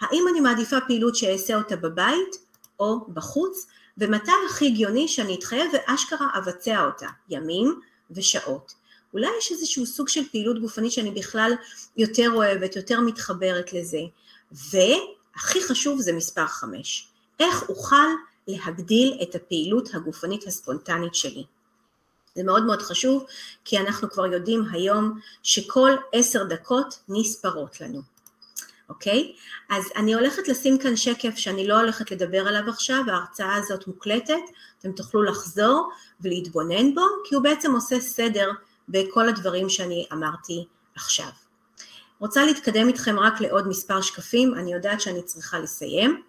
[0.00, 2.49] האם אני מעדיפה פעילות שאעשה אותה בבית
[2.80, 3.66] או בחוץ,
[3.98, 8.74] ומתי הכי הגיוני שאני אתחייב ואשכרה אבצע אותה, ימים ושעות.
[9.12, 11.52] אולי יש איזשהו סוג של פעילות גופנית שאני בכלל
[11.96, 14.00] יותר אוהבת, יותר מתחברת לזה.
[14.52, 17.08] והכי חשוב זה מספר חמש,
[17.40, 18.06] איך אוכל
[18.48, 21.44] להגדיל את הפעילות הגופנית הספונטנית שלי.
[22.34, 23.24] זה מאוד מאוד חשוב,
[23.64, 28.02] כי אנחנו כבר יודעים היום שכל עשר דקות נספרות לנו.
[28.90, 29.32] אוקיי?
[29.70, 34.42] אז אני הולכת לשים כאן שקף שאני לא הולכת לדבר עליו עכשיו, ההרצאה הזאת מוקלטת,
[34.78, 38.50] אתם תוכלו לחזור ולהתבונן בו, כי הוא בעצם עושה סדר
[38.88, 41.28] בכל הדברים שאני אמרתי עכשיו.
[42.18, 46.22] רוצה להתקדם איתכם רק לעוד מספר שקפים, אני יודעת שאני צריכה לסיים.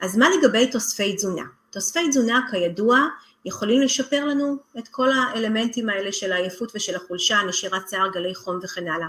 [0.00, 1.42] אז מה לגבי תוספי תזונה?
[1.70, 2.98] תוספי תזונה כידוע
[3.44, 8.58] יכולים לשפר לנו את כל האלמנטים האלה של העייפות ושל החולשה, נשירת שיער, גלי חום
[8.62, 9.08] וכן הלאה.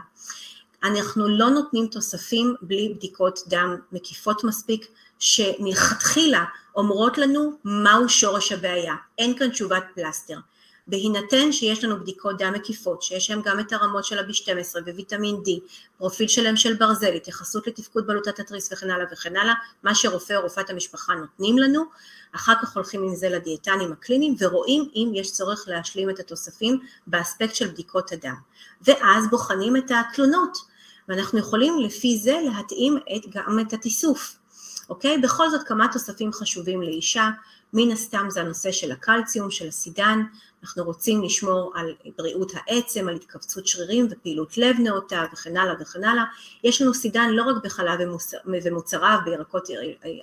[0.83, 4.87] אנחנו לא נותנים תוספים בלי בדיקות דם מקיפות מספיק,
[5.19, 10.37] שמלכתחילה אומרות לנו מהו שורש הבעיה, אין כאן תשובת פלסטר.
[10.87, 15.49] בהינתן שיש לנו בדיקות דם מקיפות, שיש להם גם את הרמות של ה-B12 וויטמין D,
[15.97, 19.53] פרופיל שלהם של ברזל, התייחסות לתפקוד בלוטת התריס וכן הלאה וכן הלאה,
[19.83, 21.83] מה שרופא או רופאת המשפחה נותנים לנו,
[22.35, 27.55] אחר כך הולכים עם זה לדיאטנים הקליניים ורואים אם יש צורך להשלים את התוספים באספקט
[27.55, 28.35] של בדיקות הדם.
[28.81, 30.70] ואז בוחנים את התלונות,
[31.11, 34.35] ואנחנו יכולים לפי זה להתאים את, גם את התיסוף,
[34.89, 35.17] אוקיי?
[35.17, 37.29] בכל זאת כמה תוספים חשובים לאישה,
[37.73, 40.21] מן הסתם זה הנושא של הקלציום, של הסידן,
[40.63, 46.03] אנחנו רוצים לשמור על בריאות העצם, על התכווצות שרירים ופעילות לב נאותה וכן הלאה וכן
[46.03, 46.23] הלאה.
[46.63, 47.99] יש לנו סידן לא רק בחלב
[48.45, 49.67] ומוצריו, בירקות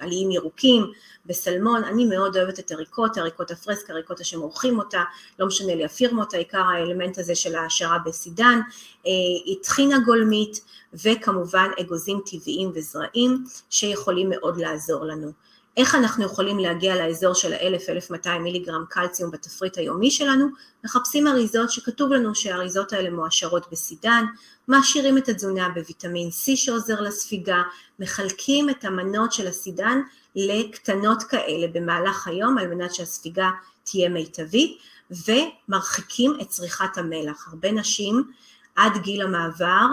[0.00, 0.92] עליים ירוקים,
[1.26, 5.02] בסלמון, אני מאוד אוהבת את הריקוטה, הריקוטה פרסקה, הריקוטה שמורחים אותה,
[5.38, 8.60] לא משנה לי הפירמות, העיקר האלמנט הזה של ההעשרה בסידן,
[9.06, 10.60] אה, טחינה גולמית
[10.94, 15.47] וכמובן אגוזים טבעיים וזרעים שיכולים מאוד לעזור לנו.
[15.78, 20.46] איך אנחנו יכולים להגיע לאזור של ה-1000-1200 מיליגרם קלציום בתפריט היומי שלנו?
[20.84, 24.24] מחפשים אריזות שכתוב לנו שהאריזות האלה מועשרות בסידן,
[24.68, 27.62] מעשירים את התזונה בוויטמין C שעוזר לספיגה,
[27.98, 30.00] מחלקים את המנות של הסידן
[30.36, 33.50] לקטנות כאלה במהלך היום על מנת שהספיגה
[33.84, 34.78] תהיה מיטבית
[35.10, 37.48] ומרחיקים את צריכת המלח.
[37.48, 38.30] הרבה נשים
[38.76, 39.86] עד גיל המעבר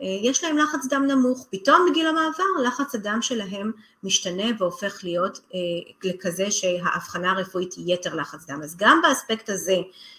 [0.00, 3.72] יש להם לחץ דם נמוך, פתאום בגיל המעבר לחץ הדם שלהם
[4.02, 5.58] משתנה והופך להיות אה,
[6.04, 8.60] לכזה שהאבחנה הרפואית היא יתר לחץ דם.
[8.62, 9.76] אז גם באספקט הזה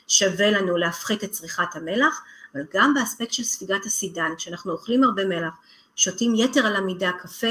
[0.08, 2.22] שווה לנו להפחית את צריכת המלח,
[2.54, 5.54] אבל גם באספקט של ספיגת הסידן, כשאנחנו אוכלים הרבה מלח,
[5.96, 7.48] שותים יתר על המידה קפה,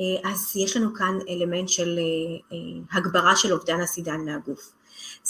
[0.00, 1.98] אה, אז יש לנו כאן אלמנט של
[2.92, 4.72] הגברה של אובדן הסידן מהגוף.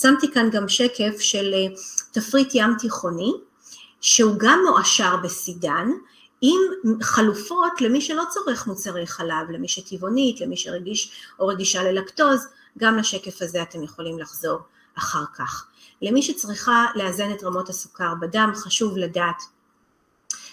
[0.01, 1.55] שמתי כאן גם שקף של
[2.13, 3.33] תפריט ים תיכוני,
[4.01, 5.89] שהוא גם מועשר בסידן,
[6.43, 6.61] עם
[7.03, 12.47] חלופות למי שלא צורך מוצרי חלב, למי שטבעונית, למי שרגיש או רגישה ללקטוז,
[12.79, 14.59] גם לשקף הזה אתם יכולים לחזור
[14.99, 15.67] אחר כך.
[16.03, 19.43] למי שצריכה לאזן את רמות הסוכר בדם, חשוב לדעת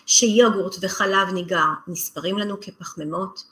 [0.05, 3.43] שיוגורט וחלב ניגר נספרים לנו כפחמימות,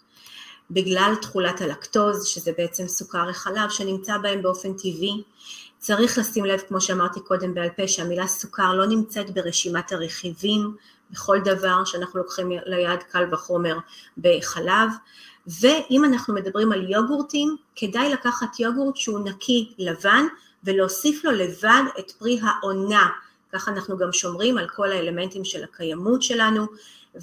[0.72, 5.24] בגלל תכולת הלקטוז, שזה בעצם סוכר החלב שנמצא בהם באופן טבעי.
[5.80, 10.76] צריך לשים לב, כמו שאמרתי קודם בעל פה, שהמילה סוכר לא נמצאת ברשימת הרכיבים
[11.12, 13.78] בכל דבר שאנחנו לוקחים ליד קל וחומר
[14.18, 14.90] בחלב,
[15.62, 20.26] ואם אנחנו מדברים על יוגורטים, כדאי לקחת יוגורט שהוא נקי לבן
[20.64, 23.08] ולהוסיף לו לבד את פרי העונה,
[23.54, 26.66] ככה אנחנו גם שומרים על כל האלמנטים של הקיימות שלנו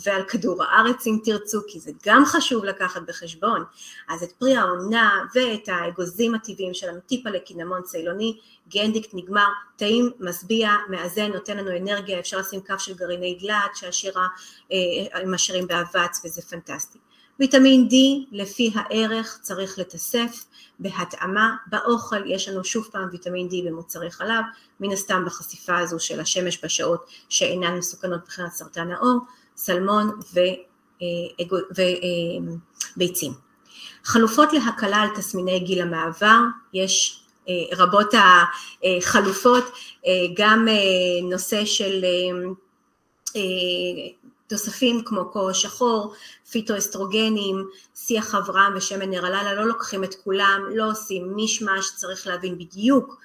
[0.04, 3.64] ועל כדור הארץ אם תרצו, כי זה גם חשוב לקחת בחשבון.
[4.08, 8.38] אז את פרי העונה ואת האגוזים הטבעיים שלנו, טיפה לקינמון צילוני,
[8.68, 14.26] גנדיקט נגמר, טעים, משביע, מאזן, נותן לנו אנרגיה, אפשר לשים כף של גרעיני דלעת שהשירה
[14.72, 16.98] אה, משאירים באבץ וזה פנטסטי.
[17.40, 17.94] ויטמין D
[18.32, 20.44] לפי הערך צריך לתסף
[20.78, 24.44] בהתאמה, באוכל יש לנו שוב פעם ויטמין D במוצרי חלב,
[24.80, 29.18] מן הסתם בחשיפה הזו של השמש בשעות שאינן מסוכנות מבחינת סרטן העור,
[29.56, 30.10] סלמון
[32.96, 33.32] וביצים.
[33.32, 33.42] אה, אה,
[34.04, 36.40] חלופות להקלה על תסמיני גיל המעבר,
[36.74, 38.14] יש אה, רבות
[38.82, 39.64] החלופות,
[40.36, 40.68] גם
[41.30, 42.04] נושא של
[44.46, 46.14] תוספים כמו קור שחור,
[46.50, 53.18] פיטואסטרוגנים, שיח אברהם ושמן נרללה, לא לוקחים את כולם, לא עושים מישמש, צריך להבין בדיוק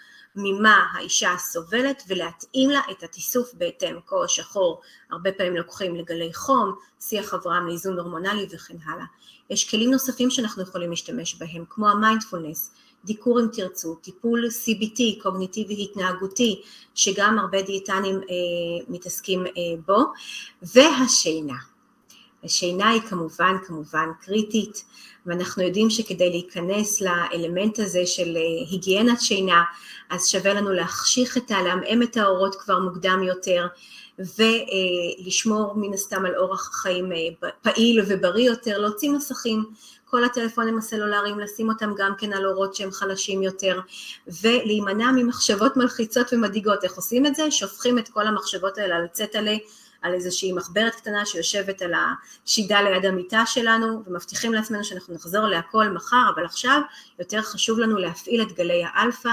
[0.44, 4.82] ממה האישה סובלת ולהתאים לה את התיסוף בהתאם, קור שחור
[5.12, 9.06] הרבה פעמים לוקחים לגלי חום, שיח אברהם לאיזון הורמונלי וכן הלאה.
[9.50, 12.72] יש כלים נוספים שאנחנו יכולים להשתמש בהם כמו המיינדפולנס,
[13.06, 16.62] דיקור אם תרצו, טיפול CBT, קוגניטיבי התנהגותי,
[16.96, 19.52] שגם הרבה דיאטנים אה, מתעסקים אה,
[19.86, 20.04] בו,
[20.62, 21.58] והשינה.
[22.44, 24.86] השינה היא כמובן כמובן קריטית,
[25.26, 29.64] ואנחנו יודעים שכדי להיכנס לאלמנט הזה של אה, היגיינת שינה,
[30.10, 31.62] אז שווה לנו להחשיך את ה...
[31.62, 33.68] לעמעם את האורות כבר מוקדם יותר,
[34.20, 39.66] ולשמור מן הסתם על אורח חיים אה, פעיל ובריא יותר, להוציא מסכים,
[40.06, 43.80] כל הטלפונים הסלולריים, לשים אותם גם כן על אורות שהם חלשים יותר,
[44.42, 46.84] ולהימנע ממחשבות מלחיצות ומדאיגות.
[46.84, 47.52] איך עושים את זה?
[47.52, 49.56] שופכים את כל המחשבות האלה על צטלה,
[50.02, 51.94] על איזושהי מחברת קטנה שיושבת על
[52.46, 56.82] השידה ליד המיטה שלנו, ומבטיחים לעצמנו שאנחנו נחזור להכל מחר, אבל עכשיו
[57.20, 59.30] יותר חשוב לנו להפעיל את גלי האלפא,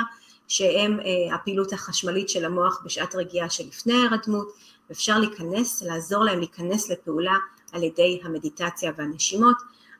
[0.49, 4.53] שהם אה, הפעילות החשמלית של המוח בשעת רגיעה שלפני ההירדמות,
[4.89, 7.37] ואפשר להיכנס, לעזור להם להיכנס לפעולה
[7.73, 9.57] על ידי המדיטציה והנשימות.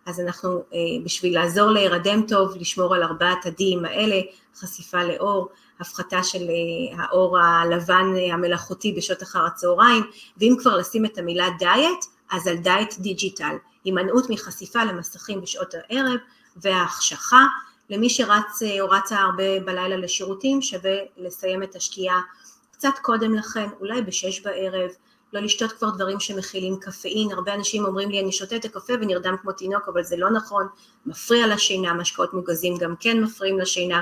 [0.07, 4.21] אז אנחנו, אה, בשביל לעזור להירדם טוב, לשמור על ארבעת הדים האלה,
[4.57, 5.49] חשיפה לאור,
[5.81, 10.03] הפחתה של אה, האור הלבן אה, המלאכותי בשעות אחר הצהריים,
[10.37, 16.19] ואם כבר לשים את המילה דיאט, אז על דיאט דיג'יטל, הימנעות מחשיפה למסכים בשעות הערב
[16.57, 17.45] וההחשכה.
[17.91, 22.15] למי שרץ או רצה הרבה בלילה לשירותים, שווה לסיים את השתייה
[22.73, 24.91] קצת קודם לכן, אולי בשש בערב,
[25.33, 29.37] לא לשתות כבר דברים שמכילים קפאין, הרבה אנשים אומרים לי אני שותה את הקפה ונרדם
[29.43, 30.67] כמו תינוק, אבל זה לא נכון,
[31.07, 34.01] מפריע לשינה, משקאות מוגזים גם כן מפריעים לשינה,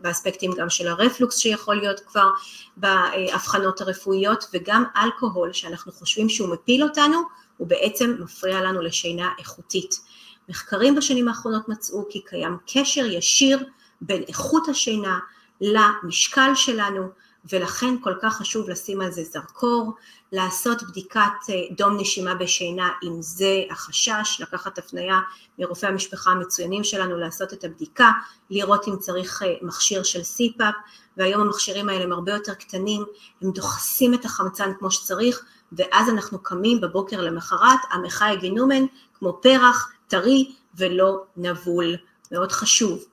[0.00, 2.30] באספקטים גם של הרפלוקס שיכול להיות כבר
[2.76, 7.20] בהבחנות הרפואיות, וגם אלכוהול שאנחנו חושבים שהוא מפיל אותנו,
[7.56, 10.00] הוא בעצם מפריע לנו לשינה איכותית.
[10.48, 13.64] מחקרים בשנים האחרונות מצאו כי קיים קשר ישיר
[14.00, 15.18] בין איכות השינה
[15.60, 17.08] למשקל שלנו,
[17.52, 19.92] ולכן כל כך חשוב לשים על זה זרקור,
[20.32, 21.20] לעשות בדיקת
[21.50, 25.20] אה, דום נשימה בשינה אם זה החשש, לקחת הפנייה
[25.58, 28.10] מרופאי המשפחה המצוינים שלנו לעשות את הבדיקה,
[28.50, 30.74] לראות אם צריך אה, מכשיר של סיפאפ,
[31.16, 33.04] והיום המכשירים האלה הם הרבה יותר קטנים,
[33.42, 39.92] הם דוחסים את החמצן כמו שצריך, ואז אנחנו קמים בבוקר למחרת, המחי גינומן כמו פרח,
[40.08, 41.96] טרי ולא נבול,
[42.32, 43.04] מאוד חשוב.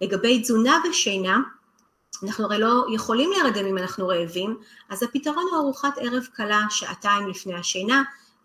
[0.00, 1.40] לגבי תזונה ושינה,
[2.22, 4.58] אנחנו הרי לא יכולים להירדם אם אנחנו רעבים,
[4.88, 8.02] אז הפתרון הוא ארוחת ערב קלה שעתיים לפני השינה.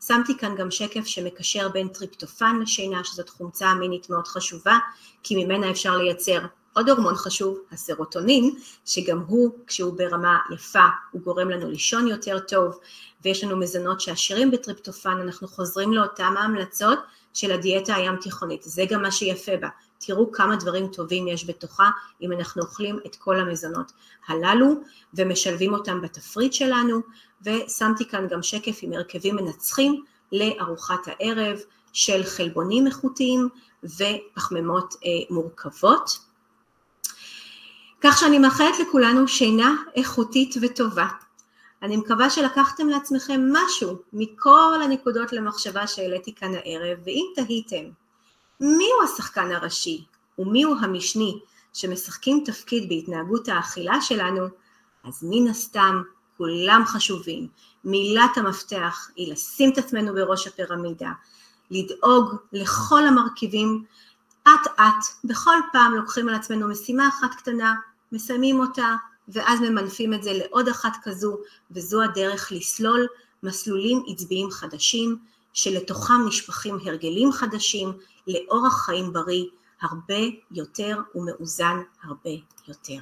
[0.07, 4.78] שמתי כאן גם שקף שמקשר בין טריפטופן לשינה, שזאת חומצה אמינית מאוד חשובה,
[5.24, 6.39] כי ממנה אפשר לייצר
[6.74, 8.55] עוד הורמון חשוב, הסרוטונין,
[8.86, 12.80] שגם הוא, כשהוא ברמה יפה, הוא גורם לנו לישון יותר טוב,
[13.24, 16.99] ויש לנו מזונות שעשירים בטריפטופן, אנחנו חוזרים לאותם ההמלצות
[17.34, 19.67] של הדיאטה הים תיכונית, זה גם מה שיפה בה,
[20.06, 21.89] תראו כמה דברים טובים יש בתוכה
[22.22, 23.91] אם אנחנו אוכלים את כל המזונות
[24.28, 24.74] הללו
[25.14, 27.02] ומשלבים אותם בתפריט שלנו
[27.45, 31.60] ושמתי כאן גם שקף עם הרכבים מנצחים לארוחת הערב
[31.93, 33.49] של חלבונים איכותיים
[33.84, 36.20] ופחמימות אה, מורכבות.
[38.02, 41.08] כך שאני מאחלת לכולנו שינה איכותית וטובה.
[41.82, 47.84] אני מקווה שלקחתם לעצמכם משהו מכל הנקודות למחשבה שהעליתי כאן הערב, ואם תהיתם
[48.62, 50.03] מיהו השחקן הראשי
[50.39, 51.39] ומיהו המשני
[51.74, 54.47] שמשחקים תפקיד בהתנהגות האכילה שלנו,
[55.03, 56.01] אז מן הסתם
[56.38, 57.47] כולם חשובים.
[57.86, 61.12] מילת המפתח היא לשים את עצמנו בראש הפירמידה,
[61.72, 63.86] לדאוג לכל המרכיבים
[64.43, 67.76] אט אט, בכל פעם לוקחים על עצמנו משימה אחת קטנה,
[68.12, 68.95] מסיימים אותה
[69.28, 71.38] ואז ממנפים את זה לעוד אחת כזו
[71.72, 73.07] וזו הדרך לסלול
[73.43, 75.18] מסלולים עצביים חדשים
[75.54, 77.93] שלתוכם נשפכים הרגלים חדשים
[78.28, 79.45] לאורח חיים בריא
[79.82, 80.20] הרבה
[80.52, 82.30] יותר ומאוזן הרבה
[82.68, 82.99] יותר.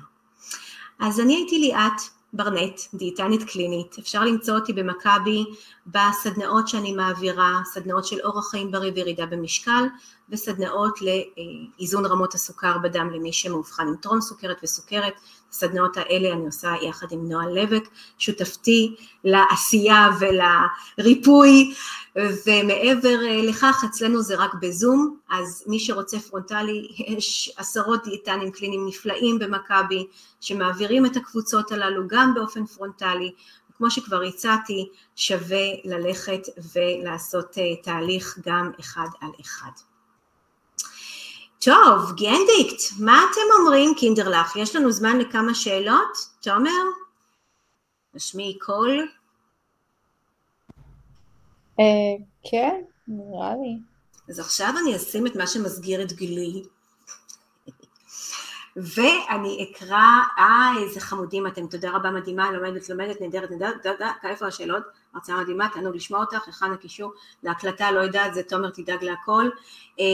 [0.99, 2.01] אז אני הייתי ליאת
[2.33, 5.45] ברנט, דיאטנית קלינית, אפשר למצוא אותי במכבי
[5.91, 9.83] בסדנאות שאני מעבירה, סדנאות של אורח חיים בריא וירידה במשקל
[10.29, 15.13] וסדנאות לאיזון רמות הסוכר בדם למי שמאובחן עם טרום סוכרת וסוכרת,
[15.49, 17.83] הסדנאות האלה אני עושה יחד עם נועה לבק,
[18.17, 21.73] שותפתי לעשייה ולריפוי
[22.15, 28.87] ומעבר אה, לכך אצלנו זה רק בזום, אז מי שרוצה פרונטלי, יש עשרות דיאטנים קליניים
[28.87, 30.07] נפלאים במכבי
[30.41, 33.31] שמעבירים את הקבוצות הללו גם באופן פרונטלי,
[33.79, 36.41] כמו שכבר הצעתי, שווה ללכת
[36.75, 39.71] ולעשות אה, תהליך גם אחד על אחד.
[41.59, 44.55] טוב, געענדיקט, מה אתם אומרים קינדערלעך?
[44.55, 46.17] יש לנו זמן לכמה שאלות?
[46.41, 46.83] תומר?
[48.13, 49.07] תשמיעי קול.
[51.79, 53.79] אה, כן, נראה לי.
[54.29, 56.63] אז עכשיו אני אשים את מה שמסגיר את גילי,
[58.83, 60.03] ואני אקרא,
[60.37, 64.83] אה, איזה חמודים אתם, תודה רבה, מדהימה, לומדת, לומדת, נהדרת, נהדרת, תודה, איפה השאלות?
[65.13, 67.13] הרצאה מדהימה, תענוג לשמוע אותך, היכן הקישור
[67.43, 69.49] להקלטה, לא יודעת, זה תומר תדאג להכל.
[69.99, 70.05] אה,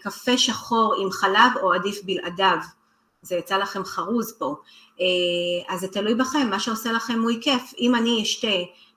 [0.00, 2.58] קפה שחור עם חלב או עדיף בלעדיו,
[3.22, 4.56] זה יצא לכם חרוז פה,
[5.00, 8.48] אה, אז זה תלוי בכם, מה שעושה לכם הוא כיף, אם אני אשתה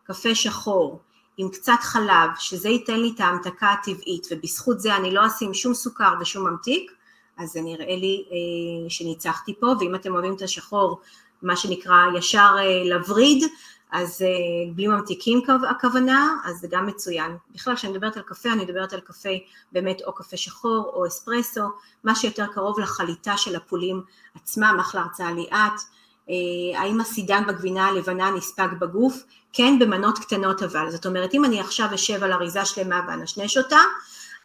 [0.04, 1.00] קפה שחור
[1.38, 5.74] עם קצת חלב, שזה ייתן לי את ההמתקה הטבעית, ובזכות זה אני לא אשים שום
[5.74, 6.92] סוכר ושום ממתיק,
[7.38, 11.00] אז זה נראה לי אה, שניצחתי פה, ואם אתם אוהבים את השחור,
[11.42, 13.44] מה שנקרא ישר אה, לווריד,
[13.92, 17.38] אז אה, בלי ממתיקים הכוונה, אז זה גם מצוין.
[17.56, 19.30] בכלל כשאני מדברת על קפה, אני מדברת על קפה
[19.72, 21.62] באמת או קפה שחור או אספרסו,
[22.04, 24.02] מה שיותר קרוב לחליטה של הפולים
[24.36, 25.82] עצמם, אחלה הרצאה ליאת.
[26.30, 29.24] אה, האם הסידן בגבינה הלבנה נספג בגוף?
[29.54, 30.92] כן, במנות קטנות אבל.
[30.92, 33.80] זאת אומרת, אם אני עכשיו אשב על אריזה שלמה ואנשנש אותה,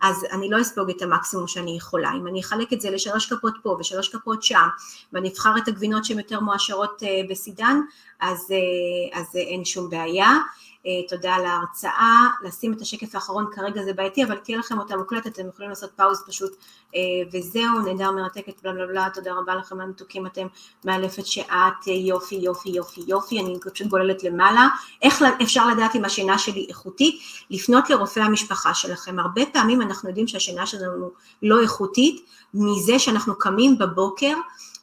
[0.03, 2.13] אז אני לא אספוג את המקסימום שאני יכולה.
[2.13, 4.69] אם אני אחלק את זה לשלוש כפות פה ושלוש כפות שם,
[5.13, 7.81] ואני אבחר את הגבינות שהן יותר מועשרות אה, בסידן,
[8.21, 10.31] אז, אה, אז אין שום בעיה.
[10.87, 14.97] אה, תודה על ההרצאה, לשים את השקף האחרון כרגע זה בעייתי, אבל תהיה לכם אותה
[14.97, 16.53] מוקלטת, אתם יכולים לעשות פאוז פשוט
[16.95, 17.01] אה,
[17.33, 20.47] וזהו, נהדר מרתקת, בלה בלה בלה, תודה רבה לכם המתוקים, אתם
[20.85, 24.69] מאלפת שאת, אה, יופי יופי יופי יופי, אני פשוט גוללת למעלה,
[25.03, 27.23] איך אפשר לדעת אם השינה שלי איכותית?
[27.51, 31.11] לפנות לרופא המשפחה שלכם, הרבה פעמים אנחנו יודעים שהשינה שלנו
[31.43, 34.35] לא איכותית, מזה שאנחנו קמים בבוקר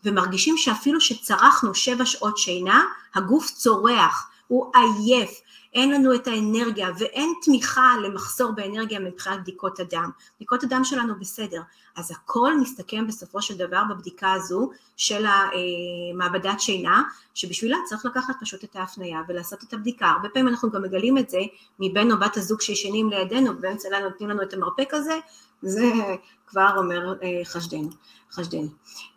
[0.04, 2.84] ומרגישים שאפילו שצרכנו שבע שעות שינה,
[3.16, 5.42] הגוף צורח, הוא עייף,
[5.74, 10.10] אין לנו את האנרגיה ואין תמיכה למחסור באנרגיה מבחינת בדיקות הדם.
[10.36, 11.62] בדיקות הדם שלנו בסדר,
[11.96, 17.04] אז הכל מסתכם בסופו של דבר בבדיקה הזו של המעבדת שינה,
[17.34, 20.08] שבשבילה צריך לקחת פשוט את ההפניה ולעשות את הבדיקה.
[20.08, 21.40] הרבה פעמים אנחנו גם מגלים את זה
[21.80, 25.20] מבן או בת הזוג שישנים לידינו, ובאמצע הלילה נותנים לנו את המרפק הזה,
[25.62, 25.92] זה
[26.48, 27.88] כבר אומר אה, חשדן,
[28.32, 28.66] חשדן.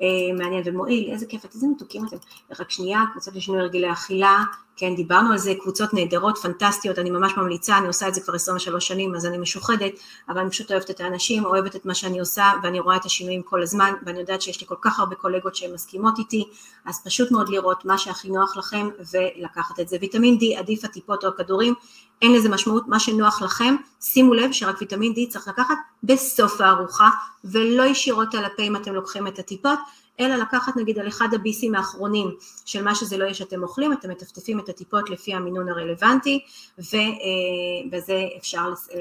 [0.03, 0.07] אה,
[0.39, 2.17] מעניין ומועיל, איזה כיף, איזה מתוקים אתם.
[2.61, 4.45] רק שנייה, קבוצות לשינוי הרגלי אכילה,
[4.77, 8.35] כן, דיברנו על זה, קבוצות נהדרות, פנטסטיות, אני ממש ממליצה, אני עושה את זה כבר
[8.35, 9.93] 23 שנים, אז אני משוחדת,
[10.29, 13.43] אבל אני פשוט אוהבת את האנשים, אוהבת את מה שאני עושה, ואני רואה את השינויים
[13.43, 16.49] כל הזמן, ואני יודעת שיש לי כל כך הרבה קולגות שהן מסכימות איתי,
[16.85, 19.97] אז פשוט מאוד לראות מה שהכי נוח לכם ולקחת את זה.
[20.01, 21.75] ויטמין D עדיף הטיפות או הכדורים,
[22.23, 27.09] אין לזה משמעות, מה שנוח לכם, שימו לב שרק ויטמין D צריך לקחת בסוף הארוחה,
[27.45, 29.79] ולא ישירות על הפה אם אתם לוקחים את הטיפות,
[30.21, 32.31] אלא לקחת נגיד על אחד הביסים האחרונים
[32.65, 36.45] של מה שזה לא יהיה שאתם אוכלים, אתם מטפטפים את הטיפות לפי המינון הרלוונטי,
[36.79, 39.01] ובזה אה, אפשר אה,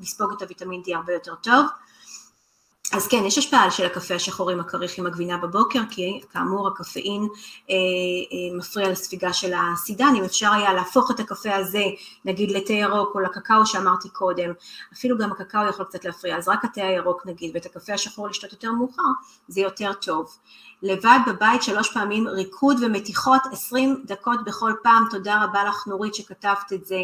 [0.00, 1.66] לספוג את הוויטמין D הרבה יותר טוב.
[2.92, 7.22] אז כן, יש השפעה של הקפה השחור עם הכריך עם הגבינה בבוקר, כי כאמור הקפאין
[7.70, 11.84] אה, אה, מפריע לספיגה של הסידן, אם אפשר היה להפוך את הקפה הזה,
[12.24, 14.52] נגיד לתה ירוק או לקקאו שאמרתי קודם,
[14.92, 18.52] אפילו גם הקקאו יכול קצת להפריע, אז רק התה הירוק נגיד, ואת הקפה השחור לשתות
[18.52, 19.02] יותר מאוחר,
[19.48, 20.36] זה יותר טוב.
[20.82, 26.72] לבד בבית שלוש פעמים ריקוד ומתיחות, עשרים דקות בכל פעם, תודה רבה לך נורית שכתבת
[26.74, 27.00] את זה,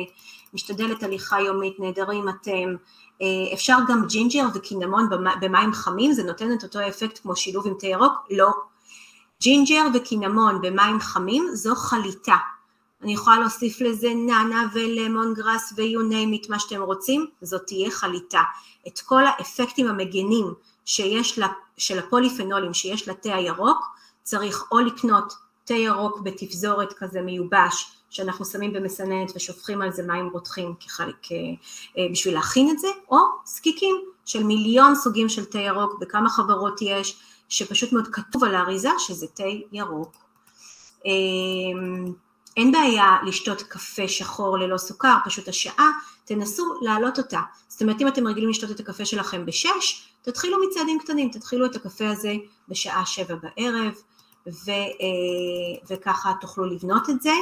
[0.54, 2.76] משתדלת הליכה יומית, נהדרים אתם.
[3.22, 5.08] אה, אפשר גם ג'ינג'ר וקינמון
[5.40, 8.12] במים חמים, זה נותן את אותו אפקט כמו שילוב עם תה ירוק?
[8.30, 8.50] לא.
[9.42, 12.36] ג'ינג'ר וקינמון במים חמים זו חליטה.
[13.02, 18.42] אני יכולה להוסיף לזה נענע ולמון גראס, את, מה שאתם רוצים, זאת תהיה חליטה.
[18.88, 20.54] את כל האפקטים המגנים
[20.87, 23.87] שיש לה, של הפוליפנולים שיש לתה הירוק,
[24.22, 25.32] צריך או לקנות
[25.64, 31.32] תה ירוק בתפזורת כזה מיובש, שאנחנו שמים במסננת ושופכים על זה מים רותחים כחלק,
[31.99, 36.78] אה, בשביל להכין את זה, או שקיקים של מיליון סוגים של תה ירוק, בכמה חברות
[36.82, 40.12] יש, שפשוט מאוד כתוב על האריזה שזה תה ירוק.
[42.57, 45.90] אין בעיה לשתות קפה שחור ללא סוכר, פשוט השעה,
[46.24, 47.40] תנסו להעלות אותה.
[47.68, 51.76] זאת אומרת, אם אתם רגילים לשתות את הקפה שלכם בשש, תתחילו מצעדים קטנים, תתחילו את
[51.76, 52.34] הקפה הזה
[52.68, 53.92] בשעה שבע בערב,
[54.46, 57.32] ו, אה, וככה תוכלו לבנות את זה.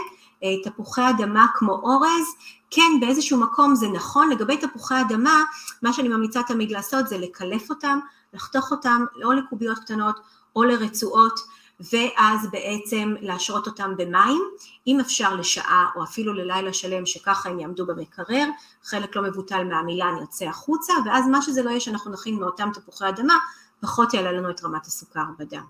[0.42, 2.26] אה, תפוחי אדמה כמו אורז,
[2.70, 5.42] כן באיזשהו מקום זה נכון, לגבי תפוחי אדמה,
[5.82, 7.98] מה שאני ממליצה תמיד לעשות זה לקלף אותם,
[8.32, 10.20] לחתוך אותם או לקוביות קטנות
[10.56, 11.40] או לרצועות,
[11.80, 14.42] ואז בעצם להשרות אותם במים,
[14.86, 18.44] אם אפשר לשעה או אפילו ללילה שלם שככה הם יעמדו במקרר,
[18.84, 23.08] חלק לא מבוטל מהמילן יוצא החוצה, ואז מה שזה לא יהיה שאנחנו נכין מאותם תפוחי
[23.08, 23.34] אדמה,
[23.80, 25.64] פחות יעלה לנו את רמת הסוכר בדם.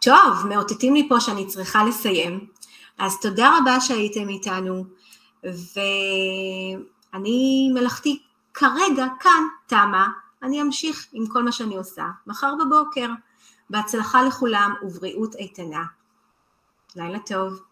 [0.00, 2.46] טוב, מאותתים לי פה שאני צריכה לסיים,
[2.98, 4.84] אז תודה רבה שהייתם איתנו,
[7.12, 8.22] ואני מלאכתי
[8.54, 10.08] כרגע כאן תמה,
[10.42, 13.08] אני אמשיך עם כל מה שאני עושה מחר בבוקר.
[13.70, 15.84] בהצלחה לכולם ובריאות איתנה.
[16.96, 17.62] לילה טוב.